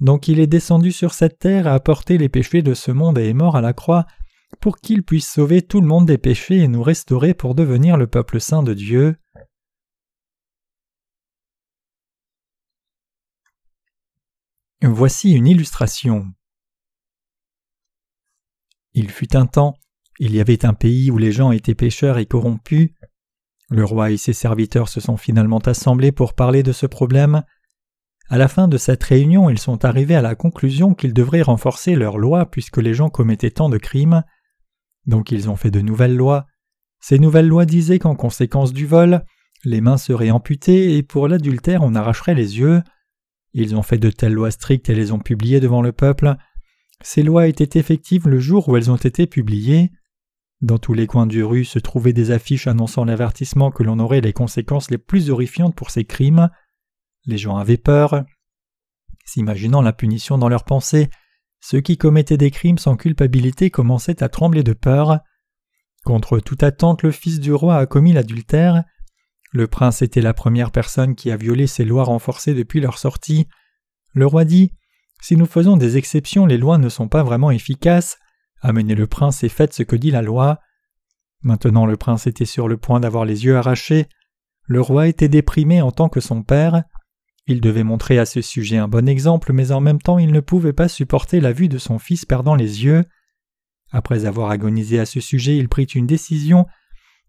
donc 0.00 0.26
il 0.26 0.40
est 0.40 0.48
descendu 0.48 0.90
sur 0.90 1.14
cette 1.14 1.38
terre 1.38 1.68
à 1.68 1.74
apporter 1.74 2.18
les 2.18 2.28
péchés 2.28 2.62
de 2.62 2.74
ce 2.74 2.90
monde 2.90 3.18
et 3.18 3.28
est 3.28 3.34
mort 3.34 3.56
à 3.56 3.60
la 3.60 3.72
croix 3.72 4.04
pour 4.60 4.78
qu'il 4.78 5.04
puisse 5.04 5.30
sauver 5.30 5.62
tout 5.62 5.80
le 5.80 5.86
monde 5.86 6.06
des 6.06 6.18
péchés 6.18 6.58
et 6.58 6.68
nous 6.68 6.82
restaurer 6.82 7.34
pour 7.34 7.54
devenir 7.54 7.96
le 7.96 8.08
peuple 8.08 8.40
saint 8.40 8.64
de 8.64 8.74
Dieu. 8.74 9.16
Voici 14.82 15.32
une 15.32 15.46
illustration. 15.46 16.26
Il 18.94 19.10
fut 19.10 19.36
un 19.36 19.46
temps, 19.46 19.76
il 20.18 20.34
y 20.34 20.40
avait 20.40 20.64
un 20.64 20.74
pays 20.74 21.10
où 21.10 21.18
les 21.18 21.32
gens 21.32 21.52
étaient 21.52 21.74
pécheurs 21.74 22.18
et 22.18 22.26
corrompus. 22.26 22.90
Le 23.70 23.84
roi 23.84 24.10
et 24.10 24.16
ses 24.16 24.32
serviteurs 24.32 24.88
se 24.88 25.00
sont 25.00 25.16
finalement 25.16 25.60
assemblés 25.60 26.12
pour 26.12 26.34
parler 26.34 26.62
de 26.62 26.72
ce 26.72 26.86
problème. 26.86 27.42
À 28.28 28.36
la 28.36 28.48
fin 28.48 28.68
de 28.68 28.76
cette 28.76 29.02
réunion, 29.02 29.48
ils 29.48 29.58
sont 29.58 29.84
arrivés 29.84 30.14
à 30.14 30.22
la 30.22 30.34
conclusion 30.34 30.94
qu'ils 30.94 31.14
devraient 31.14 31.42
renforcer 31.42 31.94
leurs 31.94 32.18
lois 32.18 32.50
puisque 32.50 32.78
les 32.78 32.94
gens 32.94 33.08
commettaient 33.08 33.50
tant 33.50 33.68
de 33.68 33.78
crimes. 33.78 34.22
Donc 35.06 35.32
ils 35.32 35.48
ont 35.48 35.56
fait 35.56 35.70
de 35.70 35.80
nouvelles 35.80 36.16
lois. 36.16 36.46
Ces 37.00 37.18
nouvelles 37.18 37.48
lois 37.48 37.64
disaient 37.64 37.98
qu'en 37.98 38.14
conséquence 38.14 38.72
du 38.72 38.86
vol, 38.86 39.24
les 39.64 39.80
mains 39.80 39.96
seraient 39.96 40.30
amputées 40.30 40.96
et 40.96 41.02
pour 41.02 41.28
l'adultère 41.28 41.82
on 41.82 41.94
arracherait 41.94 42.34
les 42.34 42.58
yeux. 42.58 42.82
Ils 43.52 43.74
ont 43.74 43.82
fait 43.82 43.98
de 43.98 44.10
telles 44.10 44.34
lois 44.34 44.50
strictes 44.50 44.90
et 44.90 44.94
les 44.94 45.12
ont 45.12 45.18
publiées 45.18 45.60
devant 45.60 45.82
le 45.82 45.92
peuple. 45.92 46.36
Ces 47.02 47.22
lois 47.22 47.46
étaient 47.46 47.78
effectives 47.78 48.28
le 48.28 48.38
jour 48.38 48.68
où 48.68 48.76
elles 48.76 48.90
ont 48.90 48.96
été 48.96 49.26
publiées. 49.26 49.90
Dans 50.60 50.78
tous 50.78 50.92
les 50.92 51.06
coins 51.06 51.26
du 51.26 51.42
rue 51.42 51.64
se 51.64 51.78
trouvaient 51.78 52.12
des 52.12 52.30
affiches 52.30 52.66
annonçant 52.66 53.04
l'avertissement 53.04 53.70
que 53.70 53.82
l'on 53.82 53.98
aurait 53.98 54.20
les 54.20 54.34
conséquences 54.34 54.90
les 54.90 54.98
plus 54.98 55.30
horrifiantes 55.30 55.74
pour 55.74 55.90
ces 55.90 56.04
crimes. 56.04 56.50
Les 57.24 57.38
gens 57.38 57.56
avaient 57.56 57.78
peur. 57.78 58.24
S'imaginant 59.24 59.80
la 59.80 59.94
punition 59.94 60.36
dans 60.36 60.48
leurs 60.48 60.64
pensées, 60.64 61.08
ceux 61.60 61.80
qui 61.80 61.96
commettaient 61.96 62.36
des 62.36 62.50
crimes 62.50 62.78
sans 62.78 62.96
culpabilité 62.96 63.70
commençaient 63.70 64.22
à 64.22 64.28
trembler 64.28 64.62
de 64.62 64.72
peur. 64.74 65.20
Contre 66.04 66.40
toute 66.40 66.62
attente, 66.62 67.02
le 67.02 67.10
fils 67.10 67.40
du 67.40 67.52
roi 67.52 67.76
a 67.76 67.86
commis 67.86 68.12
l'adultère. 68.12 68.84
Le 69.52 69.66
prince 69.66 70.02
était 70.02 70.22
la 70.22 70.34
première 70.34 70.70
personne 70.70 71.14
qui 71.14 71.30
a 71.30 71.36
violé 71.36 71.66
ces 71.66 71.84
lois 71.84 72.04
renforcées 72.04 72.54
depuis 72.54 72.80
leur 72.80 72.98
sortie. 72.98 73.48
Le 74.12 74.26
roi 74.26 74.44
dit 74.44 74.72
Si 75.20 75.36
nous 75.36 75.46
faisons 75.46 75.76
des 75.76 75.96
exceptions, 75.96 76.46
les 76.46 76.58
lois 76.58 76.78
ne 76.78 76.88
sont 76.88 77.08
pas 77.08 77.22
vraiment 77.22 77.50
efficaces. 77.50 78.18
Amenez 78.62 78.94
le 78.94 79.06
prince 79.06 79.44
et 79.44 79.48
faites 79.48 79.74
ce 79.74 79.82
que 79.82 79.96
dit 79.96 80.10
la 80.10 80.22
loi. 80.22 80.60
Maintenant 81.42 81.86
le 81.86 81.96
prince 81.96 82.26
était 82.26 82.44
sur 82.44 82.68
le 82.68 82.76
point 82.76 83.00
d'avoir 83.00 83.24
les 83.24 83.44
yeux 83.44 83.56
arrachés. 83.56 84.06
Le 84.64 84.80
roi 84.80 85.08
était 85.08 85.28
déprimé 85.28 85.82
en 85.82 85.90
tant 85.90 86.08
que 86.08 86.20
son 86.20 86.42
père. 86.42 86.84
Il 87.46 87.60
devait 87.60 87.84
montrer 87.84 88.18
à 88.18 88.26
ce 88.26 88.42
sujet 88.42 88.76
un 88.76 88.88
bon 88.88 89.08
exemple, 89.08 89.52
mais 89.52 89.72
en 89.72 89.80
même 89.80 90.00
temps 90.00 90.18
il 90.18 90.32
ne 90.32 90.40
pouvait 90.40 90.72
pas 90.72 90.88
supporter 90.88 91.40
la 91.40 91.52
vue 91.52 91.68
de 91.68 91.78
son 91.78 91.98
fils 91.98 92.24
perdant 92.24 92.54
les 92.54 92.84
yeux. 92.84 93.04
Après 93.92 94.26
avoir 94.26 94.50
agonisé 94.50 95.00
à 95.00 95.06
ce 95.06 95.20
sujet, 95.20 95.56
il 95.56 95.68
prit 95.68 95.84
une 95.84 96.06
décision. 96.06 96.66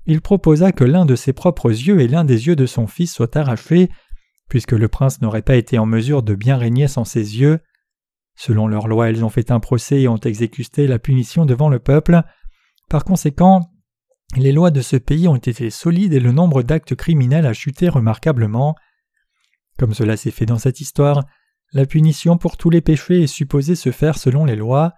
Il 0.05 0.21
proposa 0.21 0.71
que 0.71 0.83
l'un 0.83 1.05
de 1.05 1.15
ses 1.15 1.33
propres 1.33 1.69
yeux 1.69 2.01
et 2.01 2.07
l'un 2.07 2.25
des 2.25 2.47
yeux 2.47 2.55
de 2.55 2.65
son 2.65 2.87
fils 2.87 3.13
soient 3.13 3.37
arrachés, 3.37 3.89
puisque 4.49 4.73
le 4.73 4.87
prince 4.87 5.21
n'aurait 5.21 5.41
pas 5.41 5.55
été 5.55 5.79
en 5.79 5.85
mesure 5.85 6.23
de 6.23 6.35
bien 6.35 6.57
régner 6.57 6.87
sans 6.87 7.05
ses 7.05 7.39
yeux. 7.39 7.59
Selon 8.43 8.67
leur 8.67 8.87
loi, 8.87 9.11
ils 9.11 9.23
ont 9.23 9.29
fait 9.29 9.51
un 9.51 9.59
procès 9.59 10.01
et 10.01 10.07
ont 10.07 10.17
exécuté 10.17 10.87
la 10.87 10.97
punition 10.97 11.45
devant 11.45 11.69
le 11.69 11.77
peuple. 11.77 12.23
Par 12.89 13.03
conséquent, 13.03 13.69
les 14.35 14.51
lois 14.51 14.71
de 14.71 14.81
ce 14.81 14.95
pays 14.95 15.27
ont 15.27 15.35
été 15.35 15.69
solides 15.69 16.13
et 16.13 16.19
le 16.19 16.31
nombre 16.31 16.63
d'actes 16.63 16.95
criminels 16.95 17.45
a 17.45 17.53
chuté 17.53 17.87
remarquablement. 17.87 18.73
Comme 19.77 19.93
cela 19.93 20.17
s'est 20.17 20.31
fait 20.31 20.47
dans 20.47 20.57
cette 20.57 20.81
histoire, 20.81 21.23
la 21.71 21.85
punition 21.85 22.39
pour 22.39 22.57
tous 22.57 22.71
les 22.71 22.81
péchés 22.81 23.21
est 23.21 23.27
supposée 23.27 23.75
se 23.75 23.91
faire 23.91 24.17
selon 24.17 24.43
les 24.43 24.55
lois. 24.55 24.95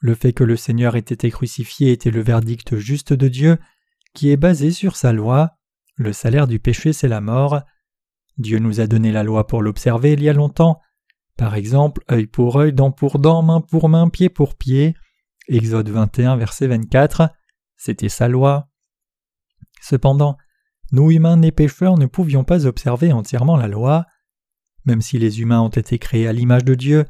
Le 0.00 0.14
fait 0.14 0.34
que 0.34 0.44
le 0.44 0.58
Seigneur 0.58 0.96
ait 0.96 0.98
été 0.98 1.30
crucifié 1.30 1.92
était 1.92 2.10
le 2.10 2.20
verdict 2.20 2.76
juste 2.76 3.14
de 3.14 3.28
Dieu, 3.28 3.56
qui 4.12 4.28
est 4.28 4.36
basé 4.36 4.70
sur 4.70 4.96
sa 4.96 5.14
loi. 5.14 5.52
Le 5.94 6.12
salaire 6.12 6.46
du 6.46 6.58
péché, 6.58 6.92
c'est 6.92 7.08
la 7.08 7.22
mort. 7.22 7.62
Dieu 8.36 8.58
nous 8.58 8.80
a 8.80 8.86
donné 8.86 9.12
la 9.12 9.22
loi 9.22 9.46
pour 9.46 9.62
l'observer 9.62 10.12
il 10.12 10.22
y 10.22 10.28
a 10.28 10.34
longtemps. 10.34 10.82
Par 11.36 11.54
exemple, 11.54 12.02
œil 12.10 12.26
pour 12.26 12.56
œil, 12.56 12.72
dent 12.72 12.90
pour 12.90 13.18
dent, 13.18 13.42
main 13.42 13.60
pour 13.60 13.88
main, 13.88 14.08
pied 14.08 14.28
pour 14.28 14.54
pied. 14.54 14.94
Exode 15.48 15.88
21, 15.88 16.36
verset 16.36 16.66
24. 16.66 17.30
C'était 17.76 18.08
sa 18.08 18.28
loi. 18.28 18.68
Cependant, 19.80 20.36
nous 20.92 21.10
humains 21.10 21.36
nés 21.36 21.52
pécheurs 21.52 21.98
ne 21.98 22.06
pouvions 22.06 22.44
pas 22.44 22.66
observer 22.66 23.12
entièrement 23.12 23.56
la 23.56 23.68
loi. 23.68 24.06
Même 24.86 25.02
si 25.02 25.18
les 25.18 25.40
humains 25.40 25.60
ont 25.60 25.68
été 25.68 25.98
créés 25.98 26.26
à 26.26 26.32
l'image 26.32 26.64
de 26.64 26.74
Dieu, 26.74 27.04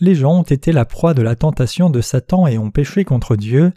les 0.00 0.14
gens 0.14 0.40
ont 0.40 0.42
été 0.42 0.72
la 0.72 0.84
proie 0.84 1.14
de 1.14 1.22
la 1.22 1.36
tentation 1.36 1.90
de 1.90 2.00
Satan 2.00 2.46
et 2.46 2.58
ont 2.58 2.70
péché 2.70 3.04
contre 3.04 3.36
Dieu. 3.36 3.72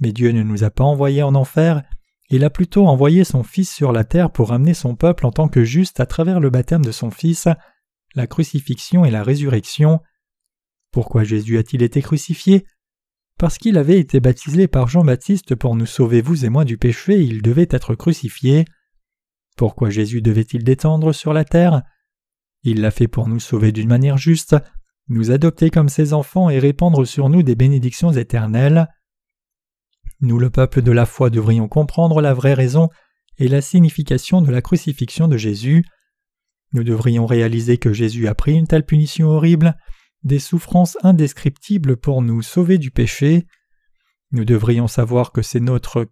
Mais 0.00 0.12
Dieu 0.12 0.32
ne 0.32 0.42
nous 0.42 0.64
a 0.64 0.70
pas 0.70 0.84
envoyés 0.84 1.22
en 1.22 1.34
enfer, 1.34 1.82
il 2.30 2.44
a 2.44 2.50
plutôt 2.50 2.86
envoyé 2.86 3.24
son 3.24 3.42
Fils 3.42 3.74
sur 3.74 3.92
la 3.92 4.04
terre 4.04 4.30
pour 4.30 4.52
amener 4.52 4.72
son 4.72 4.94
peuple 4.94 5.26
en 5.26 5.32
tant 5.32 5.48
que 5.48 5.64
juste 5.64 5.98
à 5.98 6.06
travers 6.06 6.38
le 6.38 6.48
baptême 6.48 6.84
de 6.84 6.92
son 6.92 7.10
Fils, 7.10 7.48
la 8.14 8.26
crucifixion 8.26 9.04
et 9.04 9.10
la 9.10 9.22
résurrection. 9.22 10.00
Pourquoi 10.90 11.24
Jésus 11.24 11.58
a-t-il 11.58 11.82
été 11.82 12.02
crucifié? 12.02 12.64
Parce 13.38 13.56
qu'il 13.56 13.78
avait 13.78 13.98
été 13.98 14.20
baptisé 14.20 14.68
par 14.68 14.88
Jean-Baptiste 14.88 15.54
pour 15.54 15.74
nous 15.76 15.86
sauver 15.86 16.20
vous 16.20 16.44
et 16.44 16.48
moi 16.48 16.64
du 16.64 16.76
péché, 16.76 17.20
il 17.20 17.42
devait 17.42 17.68
être 17.70 17.94
crucifié. 17.94 18.64
Pourquoi 19.56 19.90
Jésus 19.90 20.20
devait-il 20.20 20.64
détendre 20.64 21.14
sur 21.14 21.32
la 21.32 21.44
terre? 21.44 21.82
Il 22.62 22.80
l'a 22.82 22.90
fait 22.90 23.08
pour 23.08 23.28
nous 23.28 23.40
sauver 23.40 23.72
d'une 23.72 23.88
manière 23.88 24.18
juste, 24.18 24.56
nous 25.08 25.30
adopter 25.30 25.70
comme 25.70 25.88
ses 25.88 26.12
enfants 26.12 26.50
et 26.50 26.58
répandre 26.58 27.06
sur 27.06 27.28
nous 27.28 27.42
des 27.42 27.54
bénédictions 27.54 28.12
éternelles. 28.12 28.88
Nous, 30.20 30.38
le 30.38 30.50
peuple 30.50 30.82
de 30.82 30.92
la 30.92 31.06
foi, 31.06 31.30
devrions 31.30 31.68
comprendre 31.68 32.20
la 32.20 32.34
vraie 32.34 32.54
raison 32.54 32.90
et 33.38 33.48
la 33.48 33.62
signification 33.62 34.42
de 34.42 34.50
la 34.50 34.60
crucifixion 34.60 35.28
de 35.28 35.38
Jésus. 35.38 35.84
Nous 36.72 36.84
devrions 36.84 37.26
réaliser 37.26 37.78
que 37.78 37.92
Jésus 37.92 38.28
a 38.28 38.34
pris 38.34 38.54
une 38.54 38.66
telle 38.66 38.86
punition 38.86 39.28
horrible, 39.28 39.76
des 40.22 40.38
souffrances 40.38 40.96
indescriptibles 41.02 41.96
pour 41.96 42.22
nous 42.22 42.42
sauver 42.42 42.78
du 42.78 42.90
péché. 42.90 43.46
Nous 44.32 44.44
devrions 44.44 44.86
savoir 44.86 45.32
que 45.32 45.42
c'est 45.42 45.60
notre 45.60 46.06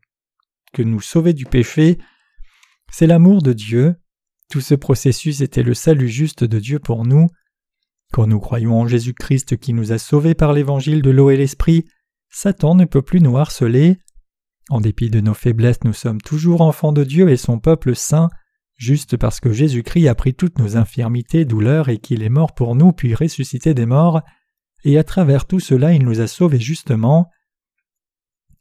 que 0.72 0.82
nous 0.82 1.00
sauver 1.00 1.32
du 1.32 1.46
péché, 1.46 1.98
c'est 2.90 3.06
l'amour 3.06 3.42
de 3.42 3.52
Dieu. 3.52 3.96
Tout 4.50 4.60
ce 4.60 4.74
processus 4.74 5.40
était 5.40 5.62
le 5.62 5.74
salut 5.74 6.08
juste 6.08 6.44
de 6.44 6.58
Dieu 6.58 6.78
pour 6.78 7.04
nous. 7.04 7.26
Quand 8.12 8.26
nous 8.26 8.40
croyons 8.40 8.80
en 8.80 8.86
Jésus-Christ 8.86 9.58
qui 9.58 9.72
nous 9.74 9.92
a 9.92 9.98
sauvés 9.98 10.34
par 10.34 10.52
l'évangile 10.52 11.02
de 11.02 11.10
l'eau 11.10 11.30
et 11.30 11.36
l'esprit, 11.36 11.84
Satan 12.30 12.74
ne 12.74 12.86
peut 12.86 13.02
plus 13.02 13.20
nous 13.20 13.36
harceler. 13.36 13.98
En 14.70 14.80
dépit 14.80 15.10
de 15.10 15.20
nos 15.20 15.34
faiblesses, 15.34 15.84
nous 15.84 15.92
sommes 15.92 16.20
toujours 16.20 16.62
enfants 16.62 16.92
de 16.92 17.04
Dieu 17.04 17.28
et 17.28 17.36
son 17.36 17.58
peuple 17.58 17.94
saint 17.94 18.28
juste 18.78 19.16
parce 19.16 19.40
que 19.40 19.52
Jésus-Christ 19.52 20.08
a 20.08 20.14
pris 20.14 20.32
toutes 20.32 20.58
nos 20.58 20.76
infirmités, 20.76 21.44
douleurs 21.44 21.90
et 21.90 21.98
qu'il 21.98 22.22
est 22.22 22.30
mort 22.30 22.54
pour 22.54 22.74
nous 22.74 22.92
puis 22.92 23.14
ressuscité 23.14 23.74
des 23.74 23.84
morts, 23.84 24.22
et 24.84 24.96
à 24.96 25.04
travers 25.04 25.46
tout 25.46 25.60
cela 25.60 25.92
il 25.92 26.04
nous 26.04 26.20
a 26.20 26.26
sauvés 26.26 26.60
justement. 26.60 27.28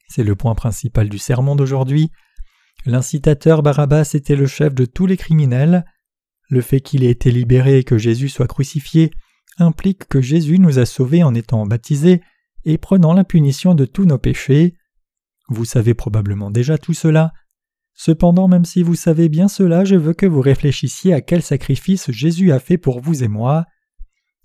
C'est 0.09 0.23
le 0.23 0.35
point 0.35 0.55
principal 0.55 1.07
du 1.07 1.19
sermon 1.19 1.55
d'aujourd'hui. 1.55 2.11
L'incitateur 2.85 3.61
Barabbas 3.61 4.11
était 4.13 4.35
le 4.35 4.47
chef 4.47 4.73
de 4.73 4.85
tous 4.85 5.05
les 5.05 5.17
criminels. 5.17 5.85
Le 6.49 6.61
fait 6.61 6.81
qu'il 6.81 7.03
ait 7.03 7.11
été 7.11 7.29
libéré 7.29 7.79
et 7.79 7.83
que 7.83 7.97
Jésus 7.97 8.29
soit 8.29 8.47
crucifié 8.47 9.11
implique 9.59 10.07
que 10.07 10.21
Jésus 10.21 10.59
nous 10.59 10.79
a 10.79 10.85
sauvés 10.85 11.23
en 11.23 11.35
étant 11.35 11.65
baptisés 11.65 12.21
et 12.63 12.77
prenant 12.77 13.13
la 13.13 13.23
punition 13.23 13.75
de 13.75 13.85
tous 13.85 14.05
nos 14.05 14.17
péchés. 14.17 14.75
Vous 15.49 15.65
savez 15.65 15.93
probablement 15.93 16.51
déjà 16.51 16.77
tout 16.77 16.93
cela. 16.93 17.33
Cependant, 17.99 18.47
même 18.47 18.63
si 18.63 18.83
vous 18.83 18.93
savez 18.93 19.27
bien 19.27 19.47
cela, 19.47 19.83
je 19.83 19.95
veux 19.95 20.13
que 20.13 20.27
vous 20.27 20.39
réfléchissiez 20.39 21.13
à 21.13 21.21
quel 21.21 21.41
sacrifice 21.41 22.11
Jésus 22.11 22.51
a 22.51 22.59
fait 22.59 22.77
pour 22.77 23.01
vous 23.01 23.23
et 23.23 23.27
moi. 23.27 23.65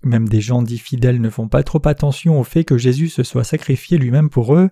Même 0.01 0.27
des 0.27 0.41
gens 0.41 0.63
dits 0.63 0.79
fidèles 0.79 1.21
ne 1.21 1.29
font 1.29 1.47
pas 1.47 1.61
trop 1.61 1.81
attention 1.87 2.39
au 2.39 2.43
fait 2.43 2.63
que 2.63 2.79
Jésus 2.79 3.09
se 3.09 3.21
soit 3.21 3.43
sacrifié 3.43 3.99
lui-même 3.99 4.31
pour 4.31 4.55
eux. 4.55 4.71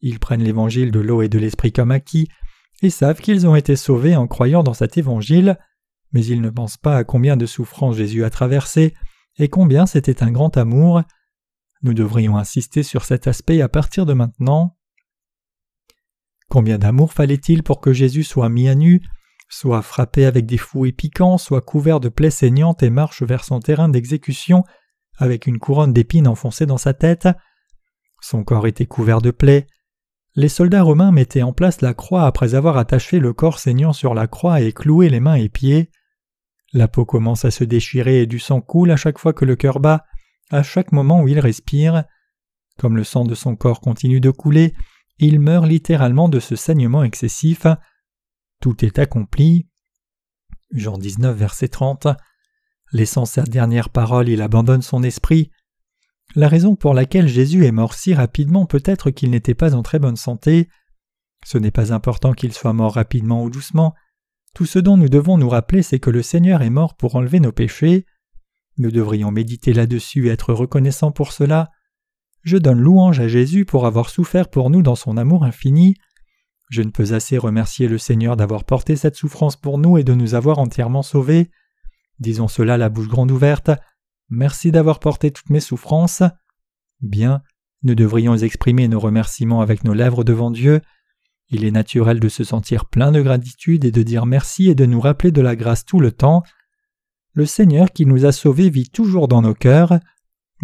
Ils 0.00 0.20
prennent 0.20 0.44
l'évangile 0.44 0.92
de 0.92 1.00
l'eau 1.00 1.22
et 1.22 1.28
de 1.28 1.40
l'esprit 1.40 1.72
comme 1.72 1.90
acquis 1.90 2.28
et 2.82 2.90
savent 2.90 3.20
qu'ils 3.20 3.48
ont 3.48 3.56
été 3.56 3.74
sauvés 3.74 4.14
en 4.14 4.28
croyant 4.28 4.62
dans 4.62 4.74
cet 4.74 4.96
évangile, 4.96 5.58
mais 6.12 6.24
ils 6.24 6.40
ne 6.40 6.50
pensent 6.50 6.76
pas 6.76 6.96
à 6.96 7.02
combien 7.02 7.36
de 7.36 7.46
souffrances 7.46 7.96
Jésus 7.96 8.22
a 8.22 8.30
traversé 8.30 8.94
et 9.38 9.48
combien 9.48 9.86
c'était 9.86 10.22
un 10.22 10.30
grand 10.30 10.56
amour. 10.56 11.02
Nous 11.82 11.94
devrions 11.94 12.36
insister 12.36 12.84
sur 12.84 13.04
cet 13.04 13.26
aspect 13.26 13.60
à 13.60 13.68
partir 13.68 14.06
de 14.06 14.12
maintenant. 14.12 14.76
Combien 16.50 16.78
d'amour 16.78 17.12
fallait-il 17.12 17.62
pour 17.62 17.80
que 17.80 17.92
Jésus 17.92 18.22
soit 18.22 18.48
mis 18.48 18.68
à 18.68 18.74
nu, 18.74 19.02
soit 19.48 19.82
frappé 19.82 20.24
avec 20.24 20.46
des 20.46 20.58
fouets 20.58 20.92
piquants, 20.92 21.38
soit 21.38 21.62
couvert 21.62 22.00
de 22.00 22.08
plaies 22.08 22.30
saignantes 22.30 22.82
et 22.82 22.90
marche 22.90 23.22
vers 23.22 23.44
son 23.44 23.60
terrain 23.60 23.88
d'exécution 23.88 24.64
avec 25.18 25.46
une 25.46 25.58
couronne 25.58 25.92
d'épines 25.92 26.28
enfoncée 26.28 26.66
dans 26.66 26.78
sa 26.78 26.94
tête? 26.94 27.28
Son 28.20 28.42
corps 28.42 28.66
était 28.66 28.86
couvert 28.86 29.20
de 29.20 29.30
plaies. 29.30 29.66
Les 30.34 30.48
soldats 30.48 30.82
romains 30.82 31.12
mettaient 31.12 31.42
en 31.42 31.52
place 31.52 31.80
la 31.80 31.94
croix 31.94 32.26
après 32.26 32.54
avoir 32.54 32.76
attaché 32.76 33.20
le 33.20 33.32
corps 33.32 33.58
saignant 33.58 33.92
sur 33.92 34.14
la 34.14 34.26
croix 34.26 34.60
et 34.60 34.72
cloué 34.72 35.08
les 35.08 35.20
mains 35.20 35.36
et 35.36 35.48
pieds. 35.48 35.90
La 36.72 36.88
peau 36.88 37.04
commence 37.04 37.44
à 37.44 37.52
se 37.52 37.62
déchirer 37.62 38.22
et 38.22 38.26
du 38.26 38.40
sang 38.40 38.60
coule 38.60 38.90
à 38.90 38.96
chaque 38.96 39.18
fois 39.18 39.32
que 39.32 39.44
le 39.44 39.54
cœur 39.54 39.78
bat, 39.78 40.04
à 40.50 40.64
chaque 40.64 40.90
moment 40.90 41.22
où 41.22 41.28
il 41.28 41.38
respire. 41.38 42.04
Comme 42.78 42.96
le 42.96 43.04
sang 43.04 43.24
de 43.24 43.36
son 43.36 43.54
corps 43.54 43.80
continue 43.80 44.18
de 44.20 44.30
couler, 44.30 44.74
il 45.18 45.40
meurt 45.40 45.66
littéralement 45.66 46.28
de 46.28 46.40
ce 46.40 46.56
saignement 46.56 47.04
excessif. 47.04 47.66
Tout 48.60 48.84
est 48.84 48.98
accompli. 48.98 49.68
Jean 50.70 50.98
19, 50.98 51.36
verset 51.36 51.68
30. 51.68 52.08
Laissant 52.92 53.24
sa 53.24 53.42
dernière 53.42 53.90
parole, 53.90 54.28
il 54.28 54.42
abandonne 54.42 54.82
son 54.82 55.02
esprit. 55.02 55.50
La 56.34 56.48
raison 56.48 56.74
pour 56.74 56.94
laquelle 56.94 57.28
Jésus 57.28 57.64
est 57.64 57.72
mort 57.72 57.94
si 57.94 58.14
rapidement 58.14 58.66
peut 58.66 58.82
être 58.84 59.10
qu'il 59.10 59.30
n'était 59.30 59.54
pas 59.54 59.74
en 59.74 59.82
très 59.82 59.98
bonne 59.98 60.16
santé. 60.16 60.68
Ce 61.44 61.58
n'est 61.58 61.70
pas 61.70 61.92
important 61.92 62.32
qu'il 62.32 62.52
soit 62.52 62.72
mort 62.72 62.94
rapidement 62.94 63.44
ou 63.44 63.50
doucement, 63.50 63.94
tout 64.54 64.66
ce 64.66 64.78
dont 64.78 64.96
nous 64.96 65.08
devons 65.08 65.36
nous 65.36 65.48
rappeler, 65.48 65.82
c'est 65.82 65.98
que 65.98 66.10
le 66.10 66.22
Seigneur 66.22 66.62
est 66.62 66.70
mort 66.70 66.94
pour 66.94 67.16
enlever 67.16 67.40
nos 67.40 67.50
péchés. 67.50 68.06
Nous 68.78 68.92
devrions 68.92 69.32
méditer 69.32 69.72
là-dessus 69.72 70.28
et 70.28 70.30
être 70.30 70.54
reconnaissants 70.54 71.10
pour 71.10 71.32
cela. 71.32 71.70
Je 72.44 72.58
donne 72.58 72.78
louange 72.78 73.20
à 73.20 73.28
Jésus 73.28 73.64
pour 73.64 73.86
avoir 73.86 74.10
souffert 74.10 74.48
pour 74.48 74.70
nous 74.70 74.82
dans 74.82 74.94
son 74.94 75.16
amour 75.16 75.44
infini. 75.44 75.96
Je 76.70 76.82
ne 76.82 76.90
peux 76.90 77.14
assez 77.14 77.38
remercier 77.38 77.88
le 77.88 77.98
Seigneur 77.98 78.36
d'avoir 78.36 78.64
porté 78.64 78.96
cette 78.96 79.16
souffrance 79.16 79.56
pour 79.56 79.78
nous 79.78 79.96
et 79.96 80.04
de 80.04 80.14
nous 80.14 80.34
avoir 80.34 80.58
entièrement 80.58 81.02
sauvés. 81.02 81.50
Disons 82.18 82.48
cela 82.48 82.76
la 82.76 82.90
bouche 82.90 83.08
grande 83.08 83.30
ouverte. 83.30 83.70
Merci 84.28 84.70
d'avoir 84.70 85.00
porté 85.00 85.30
toutes 85.30 85.50
mes 85.50 85.60
souffrances. 85.60 86.22
Bien, 87.00 87.42
nous 87.82 87.94
devrions 87.94 88.36
exprimer 88.36 88.88
nos 88.88 89.00
remerciements 89.00 89.62
avec 89.62 89.84
nos 89.84 89.94
lèvres 89.94 90.22
devant 90.22 90.50
Dieu. 90.50 90.80
Il 91.48 91.64
est 91.64 91.70
naturel 91.70 92.20
de 92.20 92.28
se 92.28 92.44
sentir 92.44 92.86
plein 92.86 93.12
de 93.12 93.22
gratitude 93.22 93.84
et 93.84 93.90
de 93.90 94.02
dire 94.02 94.26
merci 94.26 94.68
et 94.68 94.74
de 94.74 94.86
nous 94.86 95.00
rappeler 95.00 95.32
de 95.32 95.42
la 95.42 95.56
grâce 95.56 95.84
tout 95.84 96.00
le 96.00 96.12
temps. 96.12 96.42
Le 97.32 97.46
Seigneur 97.46 97.90
qui 97.90 98.06
nous 98.06 98.26
a 98.26 98.32
sauvés 98.32 98.70
vit 98.70 98.88
toujours 98.88 99.28
dans 99.28 99.42
nos 99.42 99.54
cœurs. 99.54 99.98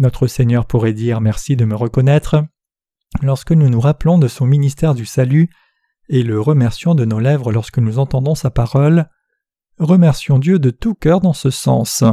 Notre 0.01 0.25
Seigneur 0.25 0.65
pourrait 0.65 0.93
dire 0.93 1.21
merci 1.21 1.55
de 1.55 1.63
me 1.63 1.75
reconnaître 1.75 2.43
lorsque 3.21 3.51
nous 3.51 3.69
nous 3.69 3.79
rappelons 3.79 4.17
de 4.17 4.27
son 4.27 4.47
ministère 4.47 4.95
du 4.95 5.05
salut 5.05 5.51
et 6.09 6.23
le 6.23 6.41
remercions 6.41 6.95
de 6.95 7.05
nos 7.05 7.19
lèvres 7.19 7.51
lorsque 7.51 7.77
nous 7.77 7.99
entendons 7.99 8.33
sa 8.33 8.49
parole. 8.49 9.07
Remercions 9.77 10.39
Dieu 10.39 10.57
de 10.57 10.71
tout 10.71 10.95
cœur 10.95 11.21
dans 11.21 11.33
ce 11.33 11.51
sens. 11.51 12.03